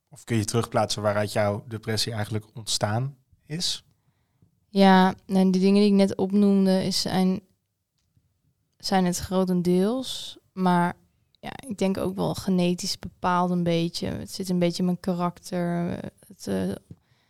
of 0.09 0.23
kun 0.23 0.37
je 0.37 0.45
terugplaatsen 0.45 1.01
waaruit 1.01 1.31
jouw 1.33 1.63
depressie 1.67 2.13
eigenlijk 2.13 2.45
ontstaan 2.53 3.15
is? 3.45 3.84
Ja, 4.75 5.15
en 5.27 5.51
die 5.51 5.61
dingen 5.61 5.81
die 5.81 5.89
ik 5.91 5.97
net 5.97 6.15
opnoemde 6.15 6.85
is, 6.85 7.01
zijn, 7.01 7.41
zijn 8.77 9.05
het 9.05 9.17
grotendeels. 9.17 10.37
Maar 10.53 10.93
ja, 11.39 11.51
ik 11.67 11.77
denk 11.77 11.97
ook 11.97 12.15
wel 12.15 12.35
genetisch 12.35 12.99
bepaald 12.99 13.49
een 13.51 13.63
beetje. 13.63 14.07
Het 14.07 14.31
zit 14.31 14.49
een 14.49 14.59
beetje 14.59 14.77
in 14.79 14.85
mijn 14.85 14.99
karakter. 14.99 15.89
eh, 15.89 16.09
Het 16.27 16.47
eh, 16.47 16.75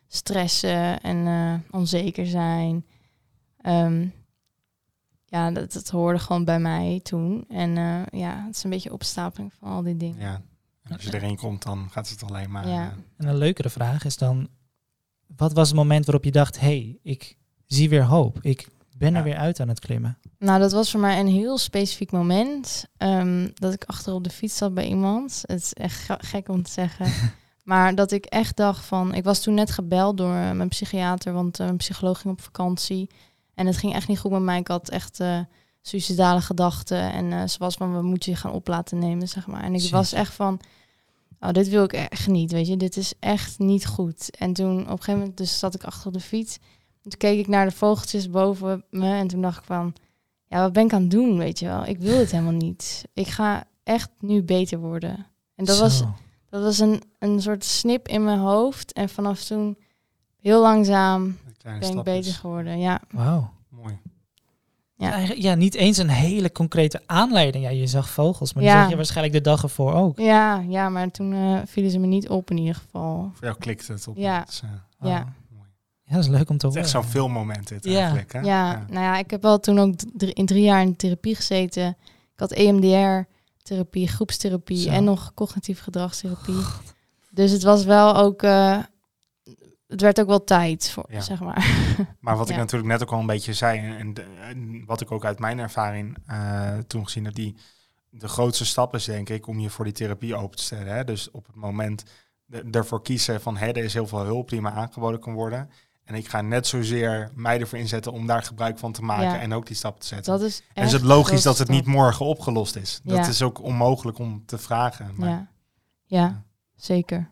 stressen 0.07 1.01
en 1.01 1.27
eh, 1.27 1.75
onzeker 1.79 2.25
zijn. 2.27 2.85
Ehm, 3.61 4.07
ja, 5.25 5.51
dat, 5.51 5.73
dat 5.73 5.89
hoorde 5.89 6.19
gewoon 6.19 6.45
bij 6.45 6.59
mij 6.59 6.99
toen. 7.03 7.45
En 7.49 7.77
eh, 7.77 8.19
ja, 8.19 8.43
het 8.45 8.55
is 8.55 8.63
een 8.63 8.69
beetje 8.69 8.93
opstapeling 8.93 9.53
van 9.53 9.69
al 9.69 9.81
die 9.83 9.97
dingen. 9.97 10.19
Ja. 10.19 10.41
En 10.83 10.93
als 10.93 11.03
je 11.03 11.13
erin 11.13 11.37
komt, 11.37 11.63
dan 11.63 11.89
gaat 11.91 12.09
het 12.09 12.23
alleen 12.23 12.51
maar. 12.51 12.67
Ja. 12.67 12.93
En 13.17 13.27
een 13.27 13.37
leukere 13.37 13.69
vraag 13.69 14.05
is 14.05 14.17
dan, 14.17 14.47
wat 15.35 15.53
was 15.53 15.67
het 15.67 15.77
moment 15.77 16.05
waarop 16.05 16.23
je 16.23 16.31
dacht, 16.31 16.59
hé, 16.59 16.67
hey, 16.67 16.97
ik 17.03 17.37
zie 17.65 17.89
weer 17.89 18.03
hoop. 18.03 18.37
Ik 18.41 18.67
ben 18.97 19.15
er 19.15 19.23
weer 19.23 19.35
uit 19.37 19.59
aan 19.59 19.67
het 19.67 19.79
klimmen. 19.79 20.17
Nou, 20.39 20.59
dat 20.59 20.71
was 20.71 20.91
voor 20.91 20.99
mij 20.99 21.19
een 21.19 21.27
heel 21.27 21.57
specifiek 21.57 22.11
moment. 22.11 22.85
ehm, 22.97 23.49
dat 23.53 23.73
ik 23.73 23.83
achter 23.83 24.13
op 24.13 24.23
de 24.23 24.29
fiets 24.29 24.57
zat 24.57 24.73
bij 24.73 24.87
iemand. 24.87 25.43
Het 25.45 25.61
is 25.61 25.73
echt 25.73 25.99
ge- 26.05 26.17
gek 26.19 26.49
om 26.49 26.63
te 26.63 26.71
zeggen. 26.71 27.11
maar 27.63 27.95
dat 27.95 28.11
ik 28.11 28.25
echt 28.25 28.55
dacht 28.57 28.85
van... 28.85 29.13
Ik 29.13 29.23
was 29.23 29.41
toen 29.41 29.53
net 29.53 29.71
gebeld 29.71 30.17
door 30.17 30.33
eh, 30.35 30.51
mijn 30.51 30.69
psychiater, 30.69 31.33
want 31.33 31.59
eh, 31.59 31.65
mijn 31.65 31.77
psycholoog 31.77 32.21
ging 32.21 32.33
op 32.33 32.41
vakantie. 32.41 33.09
En 33.53 33.65
het 33.65 33.77
ging 33.77 33.93
echt 33.93 34.07
niet 34.07 34.19
goed 34.19 34.31
met 34.31 34.41
mij. 34.41 34.59
Ik 34.59 34.67
had 34.67 34.89
echt 34.89 35.19
eh 35.19 35.39
suicidale 35.81 36.41
gedachten. 36.41 37.11
En 37.11 37.49
ze 37.49 37.57
was 37.59 37.75
van, 37.75 37.95
we 37.95 38.01
moeten 38.01 38.31
je 38.31 38.37
gaan 38.37 38.51
op 38.51 38.67
laten 38.67 38.99
nemen, 38.99 39.27
zeg 39.27 39.47
maar. 39.47 39.63
En 39.63 39.73
ik 39.75 39.89
was 39.91 40.13
echt 40.13 40.33
van... 40.33 40.59
Oh, 41.39 41.51
dit 41.51 41.69
wil 41.69 41.83
ik 41.83 41.93
echt 41.93 42.27
niet, 42.27 42.51
weet 42.51 42.67
je. 42.67 42.77
Dit 42.77 42.97
is 42.97 43.13
echt 43.19 43.59
niet 43.59 43.85
goed. 43.85 44.37
En 44.37 44.53
toen 44.53 44.79
op 44.79 44.89
een 44.89 44.97
gegeven 44.97 45.19
moment 45.19 45.37
dus 45.37 45.59
zat 45.59 45.75
ik 45.75 45.83
achter 45.83 46.07
op 46.07 46.13
de 46.13 46.19
fiets. 46.19 46.57
En 47.03 47.09
toen 47.09 47.19
keek 47.19 47.39
ik 47.39 47.47
naar 47.47 47.65
de 47.65 47.75
vogeltjes 47.75 48.29
boven 48.29 48.83
me. 48.89 49.13
En 49.13 49.27
toen 49.27 49.41
dacht 49.41 49.57
ik 49.57 49.63
van 49.63 49.93
ja, 50.47 50.61
wat 50.61 50.73
ben 50.73 50.85
ik 50.85 50.93
aan 50.93 51.01
het 51.01 51.11
doen, 51.11 51.37
weet 51.37 51.59
je 51.59 51.65
wel? 51.65 51.85
Ik 51.85 51.97
wil 51.97 52.17
dit 52.17 52.31
helemaal 52.31 52.51
niet. 52.51 53.05
Ik 53.13 53.27
ga 53.27 53.67
echt 53.83 54.09
nu 54.19 54.43
beter 54.43 54.79
worden. 54.79 55.25
En 55.55 55.65
dat 55.65 55.79
was, 55.79 56.03
dat 56.49 56.63
was 56.63 56.79
een, 56.79 57.01
een 57.19 57.41
soort 57.41 57.63
snip 57.63 58.07
in 58.07 58.23
mijn 58.23 58.39
hoofd. 58.39 58.93
En 58.93 59.09
vanaf 59.09 59.43
toen 59.43 59.77
heel 60.41 60.61
langzaam 60.61 61.37
ben 61.63 61.97
ik 61.97 62.03
beter 62.03 62.33
geworden. 62.33 62.79
Ja, 62.79 63.01
Wauw. 63.11 63.53
Ja. 64.97 65.17
Ja, 65.35 65.55
niet 65.55 65.75
eens 65.75 65.97
een 65.97 66.09
hele 66.09 66.51
concrete 66.51 67.01
aanleiding. 67.05 67.63
Ja, 67.63 67.69
je 67.69 67.87
zag 67.87 68.09
vogels, 68.09 68.53
maar 68.53 68.63
die 68.63 68.71
Ja. 68.71 68.81
zag 68.81 68.89
je 68.89 68.95
waarschijnlijk 68.95 69.35
de 69.35 69.41
dag 69.49 69.63
ervoor 69.63 69.93
ook. 69.93 70.19
ja, 70.19 70.63
ja 70.67 70.89
maar 70.89 71.11
toen 71.11 71.33
eh, 71.33 71.57
vielen 71.65 71.91
ze 71.91 71.99
me 71.99 72.07
niet 72.07 72.29
op 72.29 72.49
in 72.49 72.57
ieder 72.57 72.75
geval. 72.75 73.31
Voor 73.33 73.43
jou 73.45 73.57
klikt 73.59 73.87
het 73.87 74.07
op. 74.07 74.17
Ja. 74.17 74.45
Eh. 74.63 74.69
Ja. 75.09 75.33
mooi. 75.49 75.67
Ja, 76.03 76.15
dat 76.15 76.23
is 76.23 76.29
leuk 76.29 76.49
om 76.49 76.57
te 76.57 76.65
Het 76.67 76.75
is 76.75 76.81
horen. 76.81 76.81
echt 76.81 76.89
zo'n 76.89 77.03
filmmoment 77.21 77.67
dit 77.67 77.83
Ja. 77.85 77.99
eigenlijk. 77.99 78.33
Hè? 78.33 78.39
Ja, 78.39 78.85
nou 78.89 79.03
ja, 79.03 79.17
ik 79.17 79.31
heb 79.31 79.41
wel 79.41 79.59
toen 79.59 79.79
ook 79.79 79.93
drie- 80.13 80.33
in 80.33 80.45
drie 80.45 80.63
jaar 80.63 80.81
in 80.81 80.95
therapie 80.95 81.35
gezeten. 81.35 81.87
Ik 82.33 82.39
had 82.39 82.51
EMDR-therapie, 82.51 84.07
groepstherapie 84.07 84.77
Zo. 84.77 84.89
en 84.89 85.03
nog 85.03 85.31
cognitieve 85.33 85.83
gedragstherapie. 85.83 86.61
Dus 87.31 87.51
het 87.51 87.63
was 87.63 87.83
wel 87.85 88.15
ook... 88.15 88.43
eh, 88.43 88.77
het 89.87 90.01
werd 90.01 90.19
ook 90.19 90.27
wel 90.27 90.43
tijd, 90.43 90.89
voor, 90.89 91.05
Ja. 91.09 91.21
zeg 91.21 91.39
maar. 91.39 91.65
Maar 92.19 92.37
wat 92.37 92.49
ik 92.49 92.55
Ja. 92.55 92.61
natuurlijk 92.61 92.91
net 92.91 93.01
ook 93.03 93.11
al 93.11 93.19
een 93.19 93.25
beetje 93.25 93.53
zei, 93.53 93.79
en, 93.79 93.97
en, 93.97 94.13
de- 94.13 94.27
en 94.41 94.85
wat 94.85 95.01
ik 95.01 95.11
ook 95.11 95.25
uit 95.25 95.39
mijn 95.39 95.59
ervaring 95.59 96.17
eh, 96.25 96.77
toen 96.77 97.03
gezien 97.03 97.25
heb, 97.25 97.33
die 97.35 97.55
de 98.09 98.27
grootste 98.27 98.65
stap 98.65 98.95
is 98.95 99.05
denk 99.05 99.29
ik 99.29 99.47
om 99.47 99.59
je 99.59 99.69
voor 99.69 99.85
die 99.85 99.93
therapie 99.93 100.35
open 100.35 100.57
te 100.57 100.63
stellen. 100.63 100.95
Hè? 100.95 101.03
Dus 101.03 101.31
op 101.31 101.45
het 101.47 101.55
moment 101.55 102.03
de- 102.45 102.67
ervoor 102.71 103.01
kiezen 103.01 103.41
van 103.41 103.57
hé, 103.57 103.67
er 103.67 103.77
is 103.83 103.93
heel 103.93 104.07
veel 104.07 104.23
hulp 104.23 104.49
die 104.49 104.61
me 104.61 104.69
aangeboden 104.69 105.19
kan 105.19 105.33
worden. 105.33 105.69
En 106.03 106.15
ik 106.15 106.27
ga 106.27 106.41
net 106.41 106.67
zozeer 106.67 107.31
mij 107.35 107.59
ervoor 107.59 107.79
inzetten 107.79 108.11
om 108.11 108.27
daar 108.27 108.43
gebruik 108.43 108.77
van 108.79 108.91
te 108.91 109.01
maken 109.01 109.23
Ja. 109.33 109.39
en 109.39 109.53
ook 109.53 109.65
die 109.67 109.75
stap 109.75 109.99
te 109.99 110.07
zetten. 110.07 110.31
Dat 110.33 110.41
is 110.41 110.61
en 110.73 110.85
is 110.85 110.91
het 110.91 111.01
logisch 111.01 111.41
dat 111.43 111.57
het 111.57 111.67
niet 111.69 111.85
morgen 111.85 112.25
opgelost 112.25 112.75
is. 112.75 113.01
Dat 113.03 113.27
is 113.27 113.41
ook 113.41 113.61
onmogelijk 113.61 114.17
om 114.17 114.45
te 114.45 114.57
vragen. 114.57 115.11
Maar 115.15 115.29
Ja. 115.29 115.47
ja, 116.05 116.43
zeker. 116.75 117.29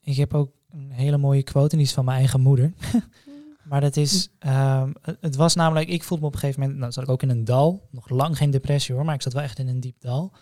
Ik 0.00 0.16
heb 0.16 0.34
ook 0.34 0.50
een 0.72 0.90
hele 0.90 1.16
mooie 1.18 1.42
quote 1.42 1.70
en 1.70 1.76
die 1.78 1.86
is 1.86 1.92
van 1.92 2.04
mijn 2.04 2.18
eigen 2.18 2.40
moeder. 2.40 2.72
maar 3.68 3.80
dat 3.80 3.96
is, 3.96 4.28
ehm, 4.38 4.92
het- 5.20 5.36
was 5.36 5.54
namelijk, 5.54 5.88
ik 5.88 6.02
voelde 6.04 6.22
me 6.22 6.28
op 6.28 6.34
een 6.34 6.40
gegeven 6.40 6.60
moment, 6.60 6.78
nou 6.78 6.92
zat 6.92 7.02
ik 7.04 7.10
ook 7.10 7.22
in 7.22 7.30
een 7.30 7.44
dal, 7.44 7.88
nog 7.90 8.08
lang 8.08 8.36
geen 8.36 8.50
depressie 8.50 8.94
hoor, 8.94 9.04
maar 9.04 9.14
ik 9.14 9.22
zat 9.22 9.32
wel 9.32 9.42
echt 9.42 9.58
in 9.58 9.68
een 9.68 9.80
diep 9.80 10.00
dal. 10.00 10.32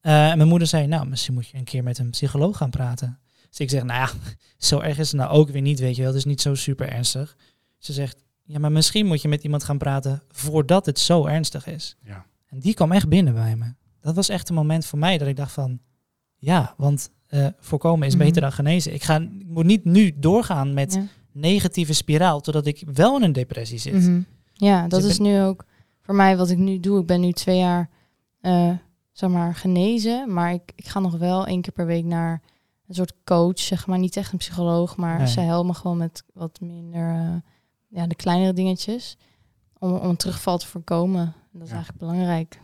Eh, 0.00 0.30
en 0.30 0.36
mijn 0.36 0.48
moeder 0.48 0.68
zei, 0.68 0.86
nou 0.86 1.06
misschien 1.06 1.34
moet 1.34 1.48
je 1.48 1.56
een 1.58 1.64
keer 1.64 1.82
met 1.82 1.98
een 1.98 2.10
psycholoog 2.10 2.56
gaan 2.56 2.70
praten. 2.70 3.18
Dus 3.48 3.58
ik 3.60 3.70
zeg, 3.70 3.82
nou 3.82 4.00
ja, 4.00 4.10
zo 4.68 4.80
erg 4.80 4.98
is 4.98 5.10
het 5.12 5.20
nou 5.20 5.30
ook 5.32 5.50
weer 5.50 5.62
niet, 5.62 5.80
weet 5.80 5.94
je 5.96 6.02
wel, 6.02 6.10
het 6.10 6.18
is 6.18 6.24
niet 6.24 6.40
zo 6.40 6.54
super 6.54 6.88
ernstig. 6.88 7.36
Ze 7.78 7.92
zegt, 7.92 8.24
ja 8.42 8.58
maar 8.58 8.72
misschien 8.72 9.06
moet 9.06 9.22
je 9.22 9.28
met 9.28 9.42
iemand 9.42 9.64
gaan 9.64 9.78
praten 9.78 10.22
voordat 10.28 10.86
het 10.86 10.98
zo 10.98 11.26
ernstig 11.26 11.66
is. 11.66 11.96
ja. 12.04 12.26
En 12.46 12.58
die 12.60 12.74
kwam 12.74 12.92
echt 12.92 13.08
binnen 13.08 13.34
bij 13.34 13.56
me. 13.56 13.74
Dat 14.00 14.14
was 14.14 14.28
echt 14.28 14.48
een 14.48 14.54
moment 14.54 14.86
voor 14.86 14.98
mij 14.98 15.18
dat 15.18 15.28
ik 15.28 15.36
dacht 15.36 15.52
van, 15.52 15.80
ja, 16.42 16.74
want 16.76 17.10
eh, 17.26 17.46
voorkomen 17.58 18.06
is 18.06 18.14
Mhm. 18.14 18.24
beter 18.24 18.40
dan 18.40 18.52
genezen. 18.52 18.94
Ik, 18.94 19.02
ga, 19.02 19.16
ik 19.20 19.46
moet 19.48 19.64
niet 19.64 19.84
nu 19.84 20.12
doorgaan 20.18 20.74
met 20.74 20.94
Ja. 20.94 21.04
negatieve 21.32 21.92
spiraal, 21.94 22.40
totdat 22.40 22.66
ik 22.66 22.82
wel 22.92 23.16
in 23.16 23.22
een 23.22 23.32
depressie 23.32 23.78
zit. 23.78 23.92
Mhm. 23.94 24.20
Ja, 24.52 24.88
dat 24.88 25.04
ik 25.04 25.10
is 25.10 25.18
nu 25.18 25.40
ook 25.40 25.64
voor 26.00 26.14
mij 26.14 26.36
wat 26.36 26.50
ik 26.50 26.58
nu 26.58 26.80
doe. 26.80 27.00
Ik 27.00 27.06
ben 27.06 27.20
nu 27.20 27.32
twee 27.32 27.58
jaar, 27.58 27.90
eh, 28.40 28.70
zeg 29.12 29.30
maar, 29.30 29.54
genezen. 29.54 30.32
Maar 30.32 30.52
ik, 30.52 30.72
ik 30.74 30.86
ga 30.88 31.00
nog 31.00 31.16
wel 31.16 31.46
één 31.46 31.60
keer 31.60 31.72
per 31.72 31.86
week 31.86 32.04
naar 32.04 32.42
een 32.88 32.94
soort 32.94 33.12
coach, 33.24 33.58
zeg 33.58 33.86
maar. 33.86 33.98
Niet 33.98 34.16
echt 34.16 34.32
een 34.32 34.38
psycholoog, 34.38 34.96
maar 34.96 35.18
Nee. 35.18 35.26
zij 35.26 35.44
helpt 35.44 35.66
me 35.66 35.74
gewoon 35.74 35.96
met 35.96 36.24
wat 36.34 36.60
minder, 36.60 37.10
eh, 37.14 37.34
ja, 37.88 38.06
de 38.06 38.14
kleinere 38.14 38.52
dingetjes. 38.52 39.16
Om, 39.78 39.92
om 39.94 40.16
terugval 40.16 40.58
te 40.58 40.66
voorkomen. 40.66 41.34
Dat 41.52 41.62
is 41.62 41.68
Ja. 41.68 41.74
eigenlijk 41.74 42.04
belangrijk. 42.04 42.60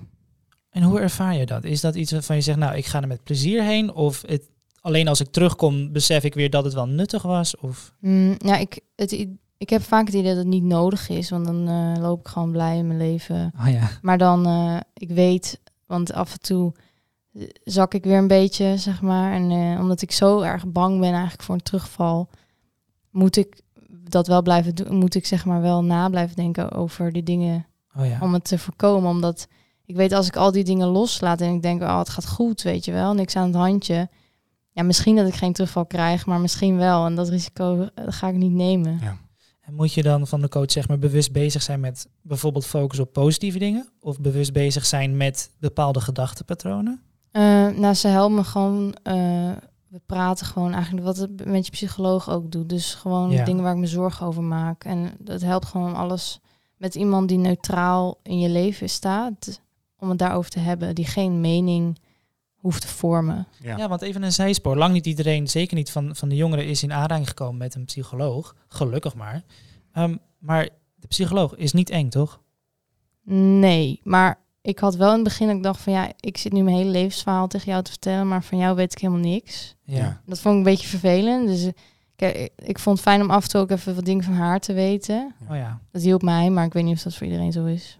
En 0.70 0.82
hoe 0.82 1.00
ervaar 1.00 1.34
je 1.36 1.46
dat? 1.46 1.64
Is 1.64 1.80
dat 1.80 1.94
iets 1.94 2.12
waarvan 2.12 2.36
je 2.36 2.42
zegt, 2.42 2.58
nou, 2.58 2.76
ik 2.76 2.86
ga 2.86 3.00
er 3.00 3.08
met 3.08 3.22
plezier 3.24 3.62
heen? 3.62 3.92
Of 3.94 4.22
het, 4.26 4.50
alleen 4.80 5.08
als 5.08 5.20
ik 5.20 5.30
terugkom, 5.30 5.92
besef 5.92 6.24
ik 6.24 6.34
weer 6.34 6.50
dat 6.50 6.64
het 6.64 6.74
wel 6.74 6.86
nuttig 6.88 7.22
was? 7.22 7.56
Of, 7.56 7.92
Mm, 8.00 8.34
ja, 8.38 8.56
ik, 8.56 8.80
het, 8.96 9.26
ik 9.58 9.70
heb 9.70 9.82
vaak 9.82 10.06
het 10.06 10.14
idee 10.14 10.28
dat 10.28 10.36
het 10.36 10.46
niet 10.46 10.62
nodig 10.62 11.08
is. 11.08 11.30
Want 11.30 11.44
dan 11.46 11.68
eh, 11.68 12.02
loop 12.02 12.20
ik 12.20 12.28
gewoon 12.28 12.50
blij 12.52 12.76
in 12.78 12.86
mijn 12.86 12.98
leven. 12.98 13.52
oh 13.60 13.70
ja, 13.70 13.88
Maar 14.02 14.18
dan, 14.18 14.46
eh, 14.46 14.76
ik 14.94 15.10
weet, 15.10 15.60
want 15.86 16.12
af 16.12 16.32
en 16.32 16.40
toe 16.40 16.72
eh, 17.32 17.42
zak 17.64 17.94
ik 17.94 18.04
weer 18.04 18.18
een 18.18 18.26
beetje, 18.26 18.76
zeg 18.76 19.00
maar. 19.00 19.32
En 19.32 19.78
omdat 19.80 20.02
ik 20.02 20.12
zo 20.12 20.40
erg 20.40 20.66
bang 20.66 21.00
ben 21.00 21.12
eigenlijk 21.12 21.42
voor 21.42 21.54
een 21.54 21.62
terugval, 21.62 22.28
moet 23.10 23.36
ik 23.36 23.60
dat 23.88 24.26
wel 24.26 24.42
blijven 24.42 24.74
doen. 24.74 24.96
Moet 24.96 25.14
ik 25.14 25.26
zeg 25.26 25.44
maar 25.44 25.60
wel 25.60 25.84
na 25.84 26.08
blijven 26.08 26.36
denken 26.36 26.72
over 26.72 27.12
die 27.12 27.22
dingen 27.22 27.66
oh 27.96 28.06
ja. 28.06 28.18
om 28.20 28.32
het 28.32 28.44
te 28.44 28.58
voorkomen. 28.58 29.10
Omdat 29.10 29.48
ik 29.88 29.96
weet 29.96 30.12
als 30.12 30.26
ik 30.26 30.36
al 30.36 30.52
die 30.52 30.64
dingen 30.64 30.86
loslaat 30.88 31.40
en 31.40 31.54
ik 31.54 31.62
denk, 31.62 31.82
oh, 31.82 31.98
het 31.98 32.08
gaat 32.08 32.26
goed, 32.28 32.62
weet 32.62 32.84
je 32.84 32.92
wel, 32.92 33.14
niks 33.14 33.36
aan 33.36 33.46
het 33.46 33.54
handje. 33.56 34.08
Ja, 34.72 34.82
misschien 34.82 35.16
dat 35.16 35.26
ik 35.28 35.34
geen 35.34 35.52
terugval 35.52 35.86
krijg, 35.86 36.26
maar 36.26 36.40
misschien 36.40 36.76
wel. 36.76 37.06
En 37.06 37.14
dat 37.14 37.28
risico 37.28 37.88
eh, 37.94 38.04
ga 38.08 38.28
ik 38.28 38.34
niet 38.34 38.52
nemen. 38.52 39.00
En 39.60 39.74
moet 39.74 39.92
je 39.92 40.02
dan 40.02 40.26
van 40.26 40.40
de 40.40 40.48
coach 40.48 40.72
zeg 40.72 40.88
maar 40.88 40.98
bewust 40.98 41.32
bezig 41.32 41.62
zijn 41.62 41.80
met 41.80 42.08
bijvoorbeeld 42.22 42.66
focus 42.66 42.98
op 42.98 43.12
positieve 43.12 43.58
dingen? 43.58 43.88
Of 44.00 44.20
bewust 44.20 44.52
bezig 44.52 44.86
zijn 44.86 45.16
met 45.16 45.50
bepaalde 45.60 46.00
gedachtenpatronen? 46.00 47.02
Eh, 47.30 47.42
nou, 47.68 47.94
ze 47.94 48.08
helpen 48.08 48.34
me 48.36 48.44
gewoon. 48.44 48.94
eh, 49.02 49.14
we 49.88 50.00
praten 50.06 50.46
gewoon 50.46 50.72
eigenlijk 50.72 51.04
wat 51.06 51.16
het 51.16 51.44
met 51.44 51.64
je 51.64 51.70
psycholoog 51.72 52.30
ook 52.30 52.50
doet. 52.50 52.68
Dus 52.68 52.94
gewoon 52.94 53.30
Ja. 53.30 53.44
dingen 53.44 53.62
waar 53.62 53.72
ik 53.72 53.78
me 53.78 53.86
zorgen 53.86 54.26
over 54.26 54.42
maak. 54.42 54.84
En 54.84 55.10
dat 55.18 55.40
helpt 55.40 55.66
gewoon 55.66 55.94
alles 55.94 56.40
met 56.76 56.94
iemand 56.94 57.28
die 57.28 57.38
neutraal 57.38 58.18
in 58.22 58.38
je 58.38 58.48
leven 58.48 58.88
staat. 58.88 59.60
Om 59.98 60.08
het 60.08 60.18
daarover 60.18 60.50
te 60.50 60.58
hebben. 60.58 60.94
Die 60.94 61.06
geen 61.06 61.40
mening 61.40 61.98
hoeft 62.54 62.80
te 62.80 62.88
vormen. 62.88 63.46
Ja. 63.62 63.76
Ja. 63.76 63.88
want 63.88 64.02
even 64.02 64.22
een 64.22 64.32
zijspoor. 64.32 64.76
Lang 64.76 64.92
niet 64.92 65.06
iedereen, 65.06 65.48
zeker 65.48 65.76
niet 65.76 65.90
van, 65.90 66.16
van 66.16 66.28
de 66.28 66.36
jongeren, 66.36 66.66
is 66.66 66.82
in 66.82 66.92
aanraking 66.92 67.28
gekomen 67.28 67.56
met 67.56 67.74
een 67.74 67.84
psycholoog. 67.84 68.54
Gelukkig 68.68 69.14
maar. 69.14 69.42
Ehm, 69.92 70.16
maar 70.38 70.68
de 70.94 71.06
psycholoog 71.06 71.56
is 71.56 71.72
niet 71.72 71.90
eng, 71.90 72.08
toch? 72.08 72.40
Nee, 73.60 74.00
maar 74.04 74.38
ik 74.62 74.78
had 74.78 74.96
wel 74.96 75.08
in 75.08 75.14
het 75.14 75.24
begin 75.24 75.46
dat 75.46 75.56
ik 75.56 75.62
dacht 75.62 75.80
van 75.80 75.92
ja, 75.92 76.12
ik 76.20 76.36
zit 76.36 76.52
nu 76.52 76.62
mijn 76.62 76.76
hele 76.76 76.90
levensverhaal 76.90 77.48
tegen 77.48 77.70
jou 77.70 77.82
te 77.82 77.90
vertellen, 77.90 78.28
maar 78.28 78.42
van 78.42 78.58
jou 78.58 78.76
weet 78.76 78.92
ik 78.92 78.98
helemaal 78.98 79.22
niks. 79.22 79.74
Ja. 79.82 80.20
Dat 80.26 80.40
vond 80.40 80.54
ik 80.54 80.58
een 80.66 80.72
beetje 80.72 80.88
vervelend. 80.88 81.46
Dus 81.46 81.70
ik, 82.16 82.50
ik 82.56 82.78
vond 82.78 82.96
het 82.96 83.06
fijn 83.08 83.20
om 83.20 83.30
af 83.30 83.42
en 83.42 83.48
toe 83.48 83.60
ook 83.60 83.70
even 83.70 83.94
wat 83.94 84.04
dingen 84.04 84.24
van 84.24 84.34
haar 84.34 84.60
te 84.60 84.72
weten. 84.72 85.34
Oh 85.48 85.56
ja. 85.56 85.80
Dat 85.90 86.02
hielp 86.02 86.22
mij, 86.22 86.50
maar 86.50 86.64
ik 86.64 86.72
weet 86.72 86.84
niet 86.84 86.96
of 86.96 87.02
dat 87.02 87.14
voor 87.14 87.26
iedereen 87.26 87.52
zo 87.52 87.64
is. 87.64 87.98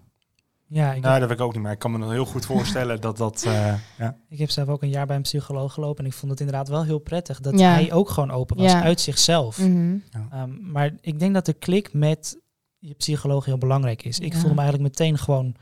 Ja, 0.70 0.92
ik, 0.92 1.00
nou, 1.00 1.12
heb, 1.12 1.20
dat 1.20 1.28
weet 1.28 1.38
ik 1.38 1.44
ook 1.44 1.52
niet, 1.54 1.62
maar 1.62 1.72
ik 1.72 1.78
kan 1.78 1.90
me 1.90 1.98
nog 1.98 2.10
heel 2.10 2.24
goed 2.24 2.46
voorstellen 2.52 3.00
dat 3.00 3.16
dat... 3.16 3.42
eh, 3.46 3.74
ja. 3.98 4.16
ik 4.28 4.38
heb 4.38 4.50
zelf 4.50 4.68
ook 4.68 4.82
een 4.82 4.88
jaar 4.88 5.06
bij 5.06 5.16
een 5.16 5.22
psycholoog 5.22 5.72
gelopen. 5.72 6.04
En 6.04 6.10
ik 6.10 6.16
vond 6.16 6.30
het 6.30 6.40
inderdaad 6.40 6.68
wel 6.68 6.84
heel 6.84 6.98
prettig 6.98 7.40
dat 7.40 7.58
Ja. 7.58 7.72
hij 7.72 7.92
ook 7.92 8.10
gewoon 8.10 8.30
open 8.30 8.56
was 8.56 8.72
Ja. 8.72 8.82
uit 8.82 9.00
zichzelf. 9.00 9.58
Mhm. 9.58 9.96
Ehm, 10.30 10.70
maar 10.70 10.94
ik 11.00 11.18
denk 11.18 11.34
dat 11.34 11.46
de 11.46 11.52
klik 11.52 11.92
met 11.92 12.38
je 12.78 12.94
psycholoog 12.94 13.44
heel 13.44 13.58
belangrijk 13.58 14.02
is. 14.04 14.18
Ik 14.18 14.32
Ja. 14.32 14.38
voelde 14.38 14.54
me 14.54 14.60
eigenlijk 14.60 14.90
meteen 14.98 15.18
gewoon 15.18 15.54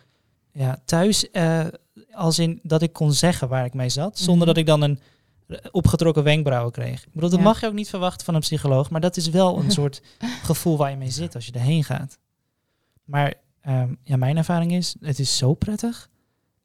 ja, 0.52 0.78
thuis. 0.84 1.30
eh, 1.30 1.66
als 2.12 2.38
in 2.38 2.60
dat 2.62 2.82
ik 2.82 2.92
kon 2.92 3.12
zeggen 3.12 3.48
waar 3.48 3.64
ik 3.64 3.74
mee 3.74 3.88
zat. 3.88 4.18
Zonder 4.18 4.36
Mhm. 4.36 4.46
dat 4.46 4.56
ik 4.56 4.66
dan 4.66 4.82
een 4.82 5.00
eh, 5.46 5.56
opgetrokken 5.70 6.22
wenkbrauwen 6.24 6.72
kreeg. 6.72 7.04
Ik 7.06 7.12
bedoel, 7.12 7.30
dat 7.30 7.38
Ja. 7.38 7.44
mag 7.44 7.60
je 7.60 7.66
ook 7.66 7.72
niet 7.72 7.88
verwachten 7.88 8.24
van 8.24 8.34
een 8.34 8.40
psycholoog. 8.40 8.90
Maar 8.90 9.00
dat 9.00 9.16
is 9.16 9.28
wel 9.30 9.58
een 9.58 9.70
soort 9.80 10.02
gevoel 10.42 10.76
waar 10.76 10.90
je 10.90 10.96
mee 10.96 11.10
zit 11.10 11.34
als 11.34 11.46
je 11.46 11.52
erheen 11.52 11.84
gaat. 11.84 12.18
Maar 13.04 13.34
ehm, 13.66 13.94
ja, 14.02 14.16
mijn 14.16 14.36
ervaring 14.36 14.72
is, 14.72 14.96
het 15.00 15.18
is 15.18 15.36
zo 15.36 15.54
prettig. 15.54 16.08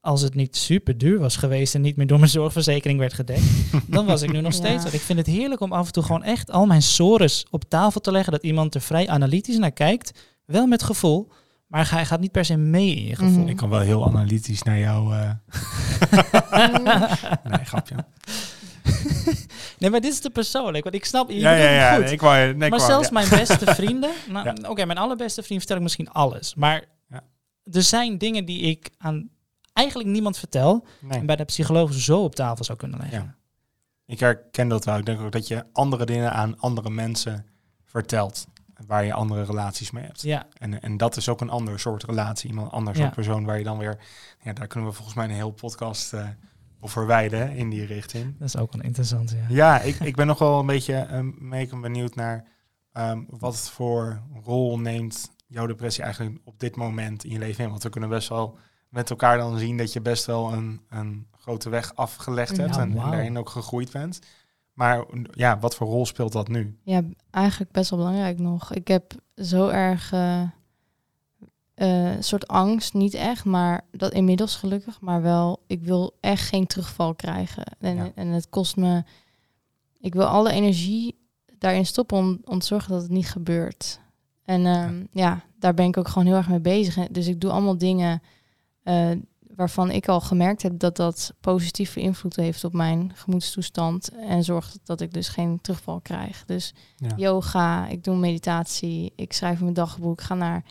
Als 0.01 0.21
het 0.21 0.35
niet 0.35 0.55
super 0.55 0.97
duur 0.97 1.19
was 1.19 1.35
geweest 1.35 1.75
en 1.75 1.81
niet 1.81 1.95
meer 1.95 2.07
door 2.07 2.19
mijn 2.19 2.31
zorgverzekering 2.39 2.99
werd 2.99 3.13
gedekt, 3.13 3.43
dan 3.87 4.05
was 4.05 4.21
ik 4.21 4.31
nu 4.31 4.41
nog 4.41 4.53
steeds. 4.63 4.83
Want 4.83 4.95
ik 4.95 5.01
vind 5.01 5.19
het 5.19 5.27
heerlijk 5.27 5.61
om 5.61 5.71
af 5.71 5.85
en 5.87 5.91
toe 5.93 6.03
gewoon 6.03 6.23
echt 6.23 6.51
al 6.51 6.65
mijn 6.65 6.81
sores 6.81 7.45
op 7.49 7.63
tafel 7.69 8.01
te 8.01 8.11
leggen. 8.11 8.31
Dat 8.31 8.43
iemand 8.43 8.75
er 8.75 8.81
vrij 8.81 9.07
analytisch 9.09 9.57
naar 9.57 9.71
kijkt. 9.71 10.11
Wel 10.45 10.67
met 10.67 10.83
gevoel, 10.83 11.31
maar 11.67 11.91
hij 11.91 12.05
gaat 12.05 12.19
niet 12.19 12.31
per 12.31 12.45
se 12.45 12.57
mee 12.57 12.95
in 12.95 13.05
je 13.05 13.15
gevoel. 13.15 13.39
Mhm. 13.39 13.47
Ik 13.49 13.57
kan 13.57 13.69
wel 13.69 13.79
heel 13.79 14.05
analytisch 14.07 14.63
naar 14.63 14.79
jou... 14.79 15.13
eh, 15.15 15.31
nee, 17.51 17.65
grapje. 17.65 17.95
Nee, 19.79 19.89
maar 19.89 20.01
dit 20.01 20.11
is 20.11 20.19
te 20.19 20.29
persoonlijk, 20.29 20.83
want 20.83 20.95
ik 20.95 21.05
snap 21.05 21.29
je. 21.29 21.39
Ja, 21.39 21.51
ja, 21.53 21.69
ja. 21.69 21.95
goed. 21.95 22.03
nee, 22.03 22.13
ik 22.13 22.21
wou, 22.21 22.37
nee, 22.37 22.49
ik 22.51 22.57
maar 22.57 22.69
wou- 22.69 22.81
zelfs 22.81 23.07
ja. 23.07 23.13
mijn 23.13 23.29
beste 23.29 23.65
vrienden. 23.75 24.11
Nou, 24.29 24.45
Ja. 24.45 24.69
Oké, 24.69 24.85
mijn 24.85 24.97
allerbeste 24.97 25.43
vriend 25.43 25.59
vertel 25.59 25.77
ik 25.77 25.83
misschien 25.83 26.09
alles. 26.11 26.55
Maar 26.55 26.85
er 27.71 27.83
zijn 27.83 28.17
dingen 28.17 28.45
die 28.45 28.61
ik 28.61 28.89
aan 28.97 29.29
eigenlijk 29.73 30.09
niemand 30.09 30.37
vertel. 30.37 30.85
Nee. 30.99 31.19
En 31.19 31.25
bij 31.25 31.35
de 31.35 31.43
psycholoog 31.45 31.93
zo 31.93 32.23
op 32.23 32.35
tafel 32.35 32.63
zou 32.65 32.77
kunnen 32.77 32.99
leggen. 32.99 33.35
Ik 34.05 34.19
herken 34.19 34.67
dat 34.67 34.85
wel. 34.85 34.97
Ik 34.97 35.05
denk 35.05 35.19
ook 35.21 35.31
dat 35.31 35.47
je 35.47 35.65
andere 35.73 36.05
dingen 36.05 36.31
aan 36.33 36.59
andere 36.59 36.89
mensen 36.89 37.45
vertelt. 37.85 38.47
Waar 38.87 39.05
je 39.05 39.13
andere 39.13 39.43
relaties 39.43 39.91
mee 39.91 40.03
hebt. 40.03 40.21
Ja, 40.21 40.47
En, 40.57 40.81
en 40.81 40.97
dat 40.97 41.17
is 41.17 41.29
ook 41.29 41.41
een 41.41 41.49
ander 41.49 41.79
soort 41.79 42.03
relatie. 42.03 42.49
Iemand 42.49 42.67
een 42.67 42.73
ander 42.73 42.95
Ja. 42.95 43.01
soort 43.01 43.13
persoon 43.13 43.45
waar 43.45 43.57
je 43.57 43.63
dan 43.63 43.77
weer... 43.77 43.97
Ja, 44.43 44.53
daar 44.53 44.67
kunnen 44.67 44.89
we 44.89 44.95
volgens 44.95 45.15
mij 45.15 45.25
een 45.25 45.31
heel 45.31 45.51
podcast 45.51 46.13
eh 46.13 46.27
over 46.81 47.05
wijden 47.05 47.39
hè, 47.39 47.53
in 47.55 47.69
die 47.69 47.85
richting. 47.85 48.37
dat 48.37 48.47
is 48.47 48.57
ook 48.57 48.73
wel 48.73 48.81
interessant. 48.81 49.31
Ja. 49.31 49.45
Ja, 49.49 49.81
ik, 49.81 49.99
ik 49.99 50.15
ben 50.15 50.27
nog 50.27 50.39
wel 50.39 50.59
een 50.59 50.65
beetje 50.65 51.07
um, 51.13 51.35
mee 51.39 51.69
benieuwd 51.81 52.15
naar 52.15 52.47
ehm, 52.91 53.23
wat 53.29 53.69
voor 53.69 54.21
rol 54.43 54.79
neemt 54.79 55.31
jouw 55.47 55.65
depressie 55.65 56.03
eigenlijk 56.03 56.39
op 56.43 56.59
dit 56.59 56.75
moment 56.75 57.23
in 57.23 57.31
je 57.31 57.39
leven 57.39 57.63
in. 57.63 57.69
Want 57.69 57.83
we 57.83 57.89
kunnen 57.89 58.09
best 58.09 58.29
wel 58.29 58.57
met 58.89 59.09
elkaar 59.09 59.37
dan 59.37 59.57
zien 59.57 59.77
dat 59.77 59.93
je 59.93 60.01
best 60.01 60.25
wel 60.25 60.53
een, 60.53 60.81
een 60.89 61.27
grote 61.31 61.69
weg 61.69 61.95
afgelegd 61.95 62.57
hebt 62.57 62.75
Ja, 62.75 62.81
en, 62.81 62.93
daarin 62.93 63.37
ook 63.37 63.49
gegroeid 63.49 63.91
bent. 63.91 64.19
Maar 64.73 65.05
ja, 65.31 65.59
wat 65.59 65.75
voor 65.75 65.87
rol 65.87 66.05
speelt 66.05 66.31
dat 66.31 66.47
nu? 66.47 66.77
Ja, 66.83 67.01
eigenlijk 67.31 67.71
best 67.71 67.89
wel 67.89 67.99
belangrijk 67.99 68.39
nog. 68.39 68.73
Ik 68.73 68.87
heb 68.87 69.13
zo 69.35 69.67
erg 69.67 70.11
eh, 70.11 70.41
eh, 71.81 72.15
een 72.15 72.23
soort 72.23 72.47
angst, 72.47 72.93
niet 72.93 73.13
echt, 73.13 73.45
maar 73.45 73.81
dat 73.91 74.13
inmiddels 74.13 74.55
gelukkig, 74.55 74.99
maar 75.01 75.21
wel, 75.21 75.63
ik 75.67 75.83
wil 75.83 76.17
echt 76.19 76.47
geen 76.47 76.67
terugval 76.67 77.15
krijgen. 77.15 77.63
En, 77.79 77.95
Ja. 77.95 78.11
en 78.15 78.27
het 78.27 78.49
kost 78.49 78.75
me, 78.75 79.03
ik 79.99 80.13
wil 80.13 80.25
alle 80.25 80.51
energie 80.51 81.15
daarin 81.57 81.85
stoppen 81.85 82.17
om, 82.17 82.41
om 82.45 82.59
te 82.59 82.65
zorgen 82.65 82.91
dat 82.91 83.01
het 83.01 83.11
niet 83.11 83.29
gebeurt. 83.29 83.99
En 84.45 84.65
ehm, 84.65 85.03
ja. 85.11 85.41
daar 85.59 85.73
ben 85.73 85.85
ik 85.85 85.97
ook 85.97 86.07
gewoon 86.07 86.27
heel 86.27 86.35
erg 86.35 86.49
mee 86.49 86.59
bezig. 86.59 87.07
Dus 87.07 87.27
ik 87.27 87.41
doe 87.41 87.51
allemaal 87.51 87.77
dingen 87.77 88.21
eh, 88.83 89.09
waarvan 89.55 89.91
ik 89.91 90.07
al 90.07 90.21
gemerkt 90.21 90.61
heb 90.61 90.79
dat 90.79 90.95
dat 90.95 91.33
positieve 91.39 91.99
invloed 91.99 92.35
heeft 92.35 92.63
op 92.63 92.73
mijn 92.73 93.11
gemoedstoestand 93.15 94.09
en 94.09 94.43
zorgt 94.43 94.79
dat 94.83 95.01
ik 95.01 95.13
dus 95.13 95.27
geen 95.27 95.61
terugval 95.61 95.99
krijg. 96.01 96.43
Dus 96.45 96.73
Ja. 96.95 97.09
yoga, 97.15 97.87
ik 97.87 98.03
doe 98.03 98.15
meditatie, 98.15 99.13
ik 99.15 99.33
schrijf 99.33 99.59
mijn 99.61 99.73
dagboek, 99.73 100.21
ga 100.21 100.33
naar 100.35 100.63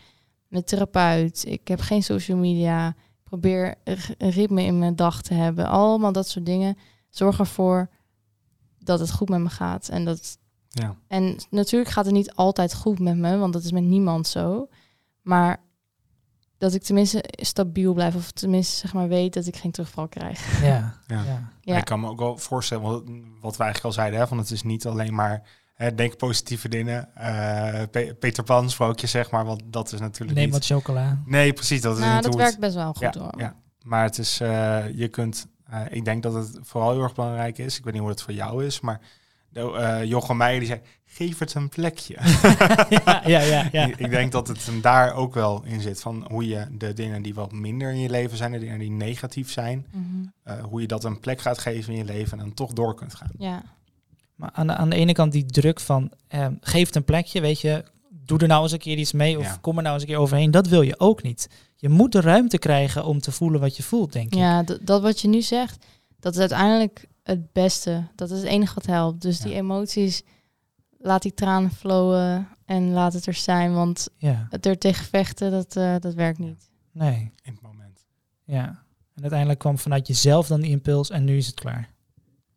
mijn 0.51 0.63
therapeut, 0.63 1.45
ik 1.47 1.67
heb 1.67 1.79
geen 1.79 2.03
social 2.03 2.37
media, 2.37 2.87
ik 2.87 3.23
probeer 3.23 3.75
een 4.17 4.29
ritme 4.29 4.63
in 4.63 4.79
mijn 4.79 4.95
dag 4.95 5.21
te 5.21 5.33
hebben. 5.33 5.67
Allemaal 5.67 6.11
dat 6.11 6.27
soort 6.27 6.45
dingen. 6.45 6.77
Zorg 7.09 7.39
ervoor 7.39 7.89
dat 8.79 8.99
het 8.99 9.11
goed 9.11 9.29
met 9.29 9.39
me 9.39 9.49
gaat. 9.49 9.87
En, 9.87 10.05
dat, 10.05 10.37
Ja. 10.69 10.95
en 11.07 11.37
natuurlijk 11.49 11.91
gaat 11.91 12.05
het 12.05 12.13
niet 12.13 12.35
altijd 12.35 12.73
goed 12.73 12.99
met 12.99 13.17
me, 13.17 13.37
want 13.37 13.53
dat 13.53 13.63
is 13.63 13.71
met 13.71 13.83
niemand 13.83 14.27
zo. 14.27 14.67
Maar 15.21 15.63
dat 16.57 16.73
ik 16.73 16.83
tenminste 16.83 17.23
stabiel 17.27 17.93
blijf, 17.93 18.15
of 18.15 18.31
tenminste 18.31 18.77
zeg 18.77 18.93
maar 18.93 19.07
weet 19.07 19.33
dat 19.33 19.45
ik 19.45 19.55
geen 19.55 19.71
terugval 19.71 20.07
krijg. 20.07 20.61
Ja. 20.61 20.99
Ja. 21.07 21.23
ja. 21.23 21.49
Ja. 21.61 21.77
Ik 21.77 21.85
kan 21.85 21.99
me 21.99 22.09
ook 22.09 22.19
wel 22.19 22.37
voorstellen, 22.37 22.83
wat 23.41 23.57
we 23.57 23.63
eigenlijk 23.63 23.83
al 23.83 23.91
zeiden, 23.91 24.19
hè, 24.19 24.27
van 24.27 24.37
het 24.37 24.51
is 24.51 24.63
niet 24.63 24.85
alleen 24.85 25.13
maar 25.13 25.47
denk 25.95 26.17
positieve 26.17 26.67
dingen. 26.69 27.15
eh, 27.15 27.81
Pe- 27.91 28.15
Peter 28.19 28.43
Pan 28.43 28.69
sprookje, 28.69 29.07
zeg 29.07 29.31
maar, 29.31 29.45
want 29.45 29.61
dat 29.65 29.91
is 29.93 29.99
natuurlijk 29.99 30.33
Neem 30.39 30.45
niet... 30.45 30.53
wat 30.53 30.65
chocola. 30.65 31.21
Nee, 31.25 31.53
precies, 31.53 31.81
dat 31.81 31.93
is 31.97 32.01
nou, 32.01 32.13
niet 32.13 32.23
dat 32.23 32.33
hoe 32.33 32.41
het- 32.41 32.49
werkt 32.51 32.59
best 32.65 32.75
wel 32.83 32.93
goed 32.93 33.13
ja, 33.13 33.21
hoor. 33.21 33.33
ja, 33.37 33.55
maar 33.83 34.03
het 34.03 34.17
is, 34.17 34.39
eh, 34.39 34.83
je 34.95 35.07
kunt, 35.07 35.47
eh, 35.69 35.79
ik 35.89 36.05
denk 36.05 36.23
dat 36.23 36.33
het 36.33 36.59
vooral 36.61 36.91
heel 36.91 37.01
erg 37.03 37.13
belangrijk 37.15 37.57
is. 37.57 37.77
Ik 37.77 37.83
weet 37.83 37.93
niet 37.93 38.01
hoe 38.01 38.11
het 38.11 38.21
voor 38.21 38.33
jou 38.33 38.65
is, 38.65 38.79
maar 38.79 38.99
de, 39.49 39.71
eh, 39.73 40.03
Jochem 40.03 40.37
Meijer 40.37 40.59
die 40.59 40.67
zei, 40.67 40.81
geef 41.05 41.39
het 41.39 41.53
een 41.53 41.69
plekje. 41.69 42.17
ja, 42.89 43.21
ja, 43.25 43.39
ja. 43.39 43.67
ja. 43.71 43.85
ik, 43.85 43.97
ik 43.97 44.09
denk 44.09 44.31
dat 44.31 44.47
het 44.47 44.65
hem 44.65 44.81
daar 44.81 45.13
ook 45.13 45.33
wel 45.33 45.63
in 45.65 45.81
zit, 45.81 46.01
van 46.01 46.25
hoe 46.29 46.47
je 46.47 46.67
de 46.71 46.93
dingen 46.93 47.21
die 47.21 47.33
wat 47.33 47.51
minder 47.51 47.89
in 47.91 47.99
je 47.99 48.09
leven 48.09 48.37
zijn, 48.37 48.51
de 48.51 48.59
dingen 48.59 48.79
die 48.79 48.91
negatief 48.91 49.51
zijn, 49.51 49.85
Mhm. 49.91 50.05
eh, 50.43 50.63
hoe 50.63 50.81
je 50.81 50.87
dat 50.87 51.03
een 51.03 51.19
plek 51.19 51.41
gaat 51.41 51.57
geven 51.57 51.91
in 51.93 51.99
je 51.99 52.05
leven 52.05 52.31
en 52.39 52.45
dan 52.45 52.53
toch 52.53 52.73
door 52.73 52.95
kunt 52.95 53.15
gaan. 53.15 53.31
ja. 53.37 53.63
Maar 54.41 54.51
aan 54.53 54.67
de, 54.67 54.73
aan 54.75 54.89
de 54.89 54.95
ene 54.95 55.13
kant 55.13 55.31
die 55.31 55.45
druk 55.45 55.79
van 55.79 56.11
ehm, 56.27 56.53
geef 56.61 56.85
het 56.85 56.95
een 56.95 57.03
plekje, 57.03 57.41
weet 57.41 57.59
je, 57.61 57.83
doe 58.09 58.39
er 58.39 58.47
nou 58.47 58.63
eens 58.63 58.71
een 58.71 58.77
keer 58.79 58.97
iets 58.97 59.11
mee 59.11 59.37
of 59.37 59.43
Ja. 59.45 59.57
kom 59.61 59.75
er 59.77 59.81
nou 59.83 59.93
eens 59.93 60.03
een 60.03 60.09
keer 60.09 60.17
overheen. 60.19 60.51
Dat 60.51 60.67
wil 60.67 60.81
je 60.81 60.99
ook 60.99 61.23
niet. 61.23 61.49
Je 61.75 61.89
moet 61.89 62.11
de 62.11 62.21
ruimte 62.21 62.57
krijgen 62.57 63.05
om 63.05 63.19
te 63.19 63.31
voelen 63.31 63.59
wat 63.59 63.77
je 63.77 63.83
voelt, 63.83 64.13
denk 64.13 64.25
ik. 64.27 64.33
Ja, 64.39 64.63
dat 64.81 65.01
wat 65.01 65.21
je 65.21 65.27
nu 65.27 65.41
zegt, 65.41 65.85
dat 66.19 66.33
is 66.33 66.39
uiteindelijk 66.39 67.07
het 67.23 67.51
beste. 67.51 68.07
Dat 68.15 68.29
is 68.31 68.37
het 68.37 68.47
enige 68.47 68.73
wat 68.73 68.85
helpt. 68.85 69.21
Dus 69.21 69.39
die 69.39 69.53
emoties, 69.53 70.23
laat 70.97 71.21
die 71.21 71.33
tranen 71.33 71.71
flowen 71.71 72.47
en 72.65 72.91
laat 72.91 73.13
het 73.13 73.25
er 73.25 73.33
zijn. 73.33 73.73
Want 73.73 74.07
Ja, 74.17 74.47
het 74.49 74.65
er 74.65 74.77
tegen 74.77 75.05
vechten, 75.05 75.51
dat, 75.51 75.75
eh, 75.75 75.95
dat 75.99 76.13
werkt 76.13 76.39
niet. 76.39 76.69
nee. 76.91 77.31
In 77.43 77.53
het 77.53 77.61
moment. 77.61 78.05
Ja. 78.43 78.65
En 79.15 79.21
uiteindelijk 79.21 79.59
kwam 79.59 79.77
vanuit 79.77 80.07
jezelf 80.07 80.47
dan 80.47 80.61
die 80.61 80.71
impuls 80.71 81.09
en 81.09 81.23
nu 81.23 81.37
is 81.37 81.45
het 81.47 81.59
klaar. 81.59 81.89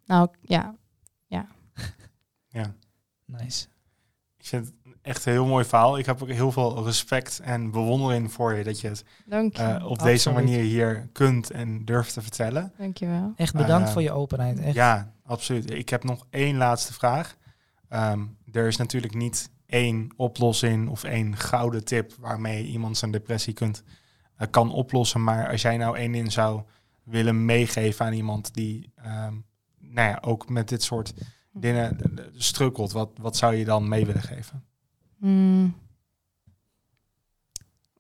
Nou 0.07 0.29
ja, 0.43 0.75
Ja. 2.55 2.75
Nice. 3.25 3.67
Ik 4.39 4.47
vind 4.47 4.67
het 4.67 4.75
echt 5.03 5.27
een 5.27 5.33
heel 5.33 5.47
mooi 5.47 5.65
verhaal. 5.65 5.99
Ik 5.99 6.07
heb 6.07 6.23
ook 6.23 6.29
heel 6.29 6.53
veel 6.53 6.85
respect 6.85 7.41
en 7.41 7.71
bewondering 7.71 8.33
voor 8.33 8.55
je 8.55 8.65
dat 8.65 8.81
je 8.81 8.89
het 8.89 9.05
dank 9.27 9.57
je. 9.57 9.63
eh, 9.63 9.87
op 9.91 9.99
deze 9.99 10.31
manier 10.33 10.61
hier 10.63 11.09
kunt 11.13 11.51
en 11.51 11.85
durft 11.85 12.13
te 12.13 12.23
vertellen. 12.23 12.73
Dank 12.79 12.97
je 12.97 13.07
wel. 13.07 13.33
Echt 13.37 13.55
bedankt 13.55 13.87
Eh, 13.87 13.93
voor 13.93 14.03
je 14.03 14.13
openheid. 14.13 14.59
Echt. 14.61 14.75
Ja, 14.75 15.13
absoluut. 15.25 15.71
Ik 15.71 15.89
heb 15.89 16.05
nog 16.05 16.27
één 16.31 16.57
laatste 16.57 16.93
vraag. 16.93 17.37
Ehm, 17.89 18.25
er 18.53 18.67
is 18.67 18.77
natuurlijk 18.77 19.15
niet 19.15 19.51
één 19.67 20.13
oplossing 20.17 20.89
of 20.89 21.05
één 21.05 21.37
gouden 21.37 21.85
tip 21.85 22.13
waarmee 22.19 22.67
iemand 22.67 22.97
zijn 22.99 23.11
depressie 23.11 23.53
kunt, 23.53 23.83
eh, 24.37 24.47
kan 24.51 24.73
oplossen. 24.73 25.25
Maar 25.25 25.49
als 25.51 25.63
jij 25.63 25.77
nou 25.77 25.97
één 25.97 26.13
ding 26.13 26.33
zou 26.33 26.63
willen 27.03 27.45
meegeven 27.45 28.07
aan 28.07 28.13
iemand 28.13 28.55
die 28.55 28.93
ehm, 28.97 29.35
nou 29.79 30.09
ja, 30.09 30.19
ook 30.21 30.49
met 30.49 30.69
dit 30.69 30.83
soort 30.83 31.15
dingen 31.55 31.99
strukkelt, 32.37 32.93
wat, 32.93 33.11
wat 33.21 33.37
zou 33.37 33.55
je 33.55 33.65
dan 33.65 33.89
mee 33.89 34.07
willen 34.07 34.23
geven? 34.23 34.65
Mm. 35.17 35.75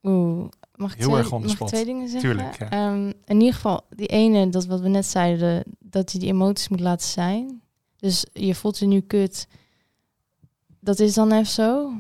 Oeh, 0.03 0.49
mag 0.75 0.93
ik, 0.93 0.99
Heel 0.99 1.09
twee, 1.09 1.19
erg 1.21 1.33
on 1.33 1.45
mag 1.45 1.69
twee 1.69 1.85
dingen 1.85 2.09
zeggen? 2.09 2.31
Tuurlijk, 2.31 2.59
ja. 2.59 2.71
Ehm, 2.71 3.13
in 3.25 3.41
ieder 3.41 3.55
geval, 3.55 3.87
die 3.89 4.07
ene, 4.07 4.49
dat 4.49 4.67
wat 4.67 4.81
we 4.81 4.89
net 4.89 5.07
zeiden, 5.07 5.63
dat 5.79 6.13
je 6.13 6.19
die 6.19 6.29
emoties 6.29 6.69
moet 6.69 6.81
laten 6.81 7.09
zijn. 7.09 7.63
Dus 7.97 8.27
je 8.33 8.55
voelt 8.55 8.79
je 8.79 8.87
nu 8.87 9.01
kut. 9.01 9.47
Dat 10.81 10.99
is 10.99 11.15
dan 11.15 11.33
even 11.33 11.47
zo. 11.47 11.93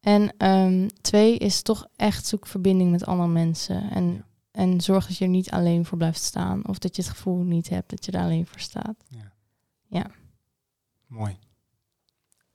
En 0.00 0.34
ehm, 0.36 0.88
twee 1.00 1.36
is 1.38 1.62
toch 1.62 1.86
echt 1.96 2.26
zoek 2.26 2.46
verbinding 2.46 2.90
met 2.90 3.06
andere 3.06 3.28
mensen. 3.28 3.90
En, 3.90 4.12
Ja. 4.12 4.24
en 4.50 4.80
zorg 4.80 5.06
dat 5.06 5.16
je 5.16 5.24
er 5.24 5.30
niet 5.30 5.50
alleen 5.50 5.84
voor 5.84 5.98
blijft 5.98 6.22
staan. 6.22 6.68
Of 6.68 6.78
dat 6.78 6.96
je 6.96 7.02
het 7.02 7.10
gevoel 7.10 7.42
niet 7.42 7.68
hebt 7.68 7.90
dat 7.90 8.04
je 8.04 8.12
er 8.12 8.22
alleen 8.22 8.46
voor 8.46 8.60
staat. 8.60 8.96
Mooi. 11.12 11.38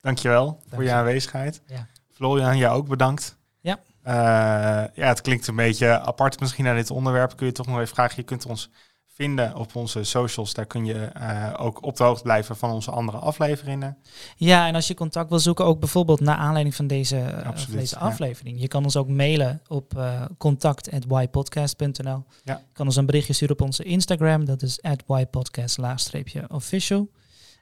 Dankjewel 0.02 0.60
voor 0.70 0.84
je 0.84 0.92
aanwezigheid. 0.92 1.62
Ja. 1.68 1.88
Florian, 2.12 2.58
jou 2.58 2.78
ook 2.78 2.88
bedankt. 2.88 3.38
Ja. 3.60 3.80
Eh, 4.02 4.14
ja, 4.94 5.08
het 5.08 5.22
klinkt 5.22 5.48
een 5.48 5.56
beetje 5.56 6.00
apart 6.00 6.40
misschien 6.40 6.68
aan 6.68 6.76
dit 6.76 6.92
onderwerp. 6.92 7.36
Kun 7.36 7.46
je 7.46 7.52
toch 7.52 7.68
nog 7.68 7.76
even 7.76 7.96
vragen, 7.96 8.16
je 8.16 8.24
kunt 8.24 8.46
ons 8.46 8.70
vinden 9.06 9.56
op 9.56 9.76
onze 9.76 10.04
socials. 10.04 10.54
Daar 10.54 10.66
kun 10.66 10.86
je 10.86 10.94
eh, 10.94 11.54
ook 11.58 11.84
op 11.84 11.96
de 11.96 12.04
hoogte 12.04 12.24
blijven 12.24 12.56
van 12.56 12.72
onze 12.72 12.92
andere 12.92 13.18
afleveringen. 13.18 13.98
Ja, 14.36 14.68
en 14.68 14.76
als 14.76 14.88
je 14.88 14.94
contact 14.94 15.30
wil 15.30 15.40
zoeken, 15.40 15.66
ook 15.66 15.80
bijvoorbeeld 15.80 16.20
naar 16.20 16.38
aanleiding 16.38 16.76
van 16.76 16.88
deze, 16.88 17.18
eh, 17.18 17.28
van 17.28 17.44
Absoluut, 17.44 17.80
deze 17.80 17.96
ja. 17.96 18.02
aflevering. 18.02 18.62
Je 18.62 18.68
kan 18.68 18.84
ons 18.84 18.96
ook 18.96 19.08
mailen 19.08 19.62
op 19.68 19.94
uh, 19.98 20.26
contact.ypodcast.nl. 20.38 22.26
Ja. 22.44 22.58
Je 22.58 22.64
kan 22.74 22.86
ons 22.86 22.96
een 22.96 23.06
berichtje 23.06 23.34
sturen 23.34 23.56
op 23.56 23.62
onze 23.62 23.84
Instagram, 23.84 24.46
dat 24.46 24.62
is 24.62 24.80
ypodcast-official. 25.08 27.10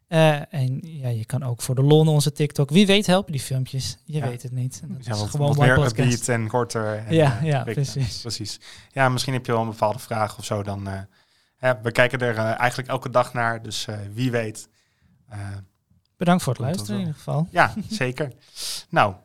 Eh, 0.08 0.54
en 0.54 0.80
ja, 0.82 1.08
je 1.10 1.26
kan 1.26 1.44
ook 1.44 1.62
voor 1.62 1.76
de 1.76 1.82
lol 1.82 2.08
onze 2.08 2.32
TikTok. 2.32 2.70
Wie 2.70 2.86
weet 2.86 3.06
helpen 3.06 3.32
die 3.32 3.42
filmpjes. 3.42 3.98
Je 4.04 4.18
Ja. 4.18 4.28
weet 4.28 4.44
het 4.44 4.52
niet. 4.52 4.80
En 4.84 4.94
Dat 4.94 5.06
Ja, 5.06 5.14
is 5.14 5.20
wat, 5.20 5.30
gewoon 5.30 5.48
wat 5.48 5.58
meer 5.58 5.86
upbeat 5.86 6.28
en 6.28 6.48
korter. 6.48 6.98
En, 6.98 7.14
Ja, 7.14 7.38
eh, 7.40 7.44
ja, 7.46 7.64
precies. 7.64 8.22
precies. 8.22 8.60
Ja, 8.92 9.10
misschien 9.10 9.34
heb 9.34 9.46
je 9.46 9.52
wel 9.52 9.62
een 9.62 9.70
bepaalde 9.70 10.00
vraag 10.00 10.38
of 10.38 10.46
zo. 10.46 10.64
Dan, 10.64 10.88
eh, 10.88 11.00
hè, 11.58 11.74
we 11.82 11.92
kijken 11.92 12.20
er 12.20 12.36
eigenlijk 12.38 12.90
elke 12.90 13.10
dag 13.10 13.34
naar, 13.34 13.62
dus 13.62 13.88
eh, 13.88 13.98
wie 14.14 14.32
weet. 14.32 14.68
Eh, 15.30 15.40
Bedankt 16.18 16.44
voor 16.44 16.54
het 16.54 16.62
luisteren 16.62 16.92
in 16.92 16.98
wel. 16.98 17.06
ieder 17.08 17.22
geval. 17.22 17.48
ja, 17.52 17.74
zeker. 17.90 18.32
Nou, 18.90 19.16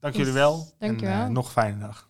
dank 0.00 0.14
jullie 0.14 0.32
wel. 0.32 0.72
dankjewel. 0.78 1.14
En 1.14 1.22
eh, 1.26 1.28
nog 1.28 1.44
een 1.46 1.52
fijne 1.52 1.78
dag. 1.78 2.07